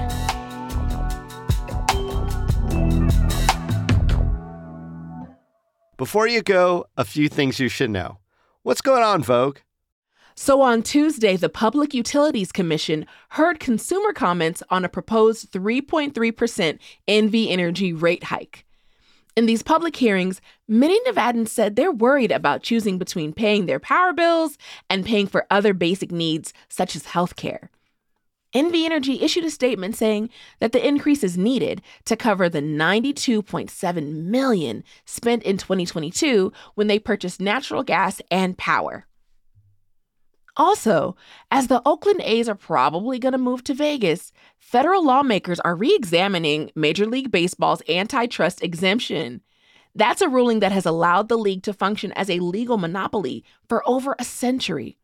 Before 5.96 6.26
you 6.26 6.42
go, 6.42 6.86
a 6.96 7.04
few 7.04 7.28
things 7.28 7.60
you 7.60 7.68
should 7.68 7.90
know. 7.90 8.18
What's 8.62 8.80
going 8.80 9.04
on, 9.04 9.22
Vogue? 9.22 9.58
So 10.42 10.62
on 10.62 10.82
Tuesday, 10.82 11.36
the 11.36 11.50
Public 11.50 11.92
Utilities 11.92 12.50
Commission 12.50 13.04
heard 13.28 13.60
consumer 13.60 14.14
comments 14.14 14.62
on 14.70 14.86
a 14.86 14.88
proposed 14.88 15.52
3.3% 15.52 16.78
NV 17.06 17.50
Energy 17.50 17.92
rate 17.92 18.24
hike. 18.24 18.64
In 19.36 19.44
these 19.44 19.62
public 19.62 19.94
hearings, 19.94 20.40
many 20.66 20.98
Nevadans 21.00 21.48
said 21.48 21.76
they're 21.76 21.92
worried 21.92 22.32
about 22.32 22.62
choosing 22.62 22.96
between 22.96 23.34
paying 23.34 23.66
their 23.66 23.78
power 23.78 24.14
bills 24.14 24.56
and 24.88 25.04
paying 25.04 25.26
for 25.26 25.46
other 25.50 25.74
basic 25.74 26.10
needs 26.10 26.54
such 26.70 26.96
as 26.96 27.04
health 27.04 27.36
care. 27.36 27.68
NV 28.54 28.82
Energy 28.82 29.20
issued 29.20 29.44
a 29.44 29.50
statement 29.50 29.94
saying 29.94 30.30
that 30.58 30.72
the 30.72 30.84
increase 30.84 31.22
is 31.22 31.36
needed 31.36 31.82
to 32.06 32.16
cover 32.16 32.48
the 32.48 32.62
92.7 32.62 34.24
million 34.24 34.84
spent 35.04 35.42
in 35.42 35.58
2022 35.58 36.50
when 36.76 36.86
they 36.86 36.98
purchased 36.98 37.42
natural 37.42 37.82
gas 37.82 38.22
and 38.30 38.56
power. 38.56 39.04
Also, 40.60 41.16
as 41.50 41.68
the 41.68 41.80
Oakland 41.86 42.20
A's 42.22 42.46
are 42.46 42.54
probably 42.54 43.18
going 43.18 43.32
to 43.32 43.38
move 43.38 43.64
to 43.64 43.72
Vegas, 43.72 44.30
federal 44.58 45.02
lawmakers 45.02 45.58
are 45.60 45.74
re 45.74 45.94
examining 45.94 46.70
Major 46.74 47.06
League 47.06 47.30
Baseball's 47.30 47.80
antitrust 47.88 48.62
exemption. 48.62 49.40
That's 49.94 50.20
a 50.20 50.28
ruling 50.28 50.60
that 50.60 50.70
has 50.70 50.84
allowed 50.84 51.30
the 51.30 51.38
league 51.38 51.62
to 51.62 51.72
function 51.72 52.12
as 52.12 52.28
a 52.28 52.40
legal 52.40 52.76
monopoly 52.76 53.42
for 53.70 53.82
over 53.88 54.14
a 54.18 54.24
century. 54.24 54.98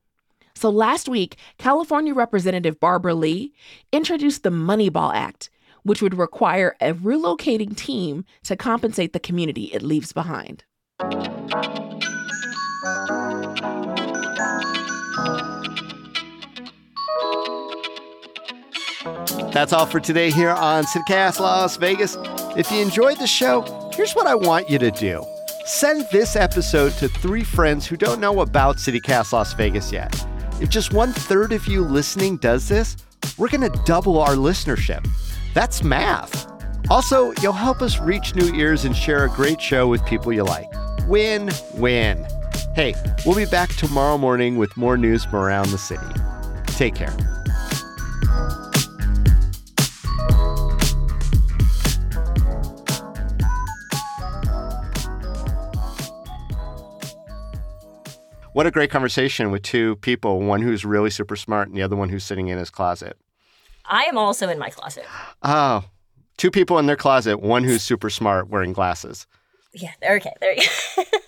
So 0.55 0.69
last 0.69 1.09
week, 1.09 1.39
California 1.57 2.13
Representative 2.13 2.79
Barbara 2.79 3.15
Lee 3.15 3.55
introduced 3.93 4.43
the 4.43 4.51
Moneyball 4.51 5.15
Act, 5.15 5.49
which 5.85 6.03
would 6.03 6.19
require 6.19 6.77
a 6.83 6.93
relocating 6.93 7.75
team 7.75 8.27
to 8.43 8.57
compensate 8.57 9.15
the 9.15 9.21
community 9.21 9.73
it 9.73 9.81
leaves 9.81 10.13
behind. 10.13 10.65
That's 19.53 19.73
all 19.73 19.87
for 19.87 20.01
today 20.01 20.31
here 20.31 20.51
on 20.51 20.85
CityCast 20.85 21.41
Las 21.41 21.77
Vegas. 21.77 22.17
If 22.57 22.71
you 22.71 22.81
enjoyed 22.81 23.19
the 23.19 23.27
show, 23.27 23.91
here's 23.95 24.15
what 24.15 24.27
I 24.27 24.35
want 24.35 24.69
you 24.69 24.79
to 24.79 24.91
do. 24.91 25.25
Send 25.65 26.07
this 26.13 26.37
episode 26.37 26.93
to 26.95 27.09
three 27.09 27.43
friends 27.43 27.87
who 27.87 27.97
don't 27.97 28.21
know 28.21 28.41
about 28.41 28.77
CityCast 28.77 29.33
Las 29.33 29.53
Vegas 29.55 29.91
yet. 29.91 30.15
If 30.61 30.71
just 30.71 30.93
one 30.93 31.13
third 31.13 31.53
of 31.53 31.67
you 31.67 31.83
listening 31.83 32.37
does 32.37 32.69
this, 32.69 32.97
we're 33.37 33.49
going 33.49 33.71
to 33.71 33.83
double 33.85 34.19
our 34.19 34.35
listenership. 34.35 35.07
That's 35.55 35.83
math. 35.83 36.51
Also, 36.89 37.33
you'll 37.43 37.53
help 37.53 37.83
us 37.83 37.99
reach 37.99 38.35
new 38.35 38.55
ears 38.55 38.85
and 38.85 38.97
share 38.97 39.25
a 39.25 39.29
great 39.29 39.61
show 39.61 39.89
with 39.89 40.05
people 40.07 40.33
you 40.33 40.45
like. 40.45 40.69
Win 41.07 41.51
win. 41.75 42.27
Hey, 42.75 42.95
we'll 43.25 43.37
be 43.37 43.47
back 43.47 43.71
tomorrow 43.71 44.19
morning 44.19 44.57
with 44.57 44.77
more 44.77 44.97
news 44.97 45.25
from 45.25 45.37
around 45.37 45.71
the 45.71 45.79
city. 45.79 46.07
Take 46.67 46.95
care. 46.95 47.36
What 58.57 58.67
a 58.67 58.71
great 58.71 58.91
conversation 58.91 59.51
with 59.51 59.61
two 59.61 59.97
people, 59.97 60.41
one 60.41 60.63
who's 60.63 60.83
really 60.83 61.11
super 61.11 61.37
smart 61.37 61.69
and 61.69 61.77
the 61.77 61.83
other 61.83 61.95
one 61.95 62.09
who's 62.09 62.25
sitting 62.25 62.49
in 62.49 62.57
his 62.57 62.71
closet. 62.71 63.19
I 63.85 64.05
am 64.05 64.17
also 64.17 64.49
in 64.49 64.59
my 64.59 64.71
closet. 64.71 65.05
Oh, 65.43 65.85
two 66.39 66.51
people 66.51 66.79
in 66.79 66.87
their 66.87 66.97
closet, 66.97 67.43
one 67.43 67.65
who's 67.65 67.83
super 67.83 68.09
smart 68.09 68.49
wearing 68.49 68.73
glasses. 68.73 69.27
Yeah, 69.75 69.93
okay, 70.03 70.33
there 70.41 70.55
you 70.55 70.63
go. 70.63 71.03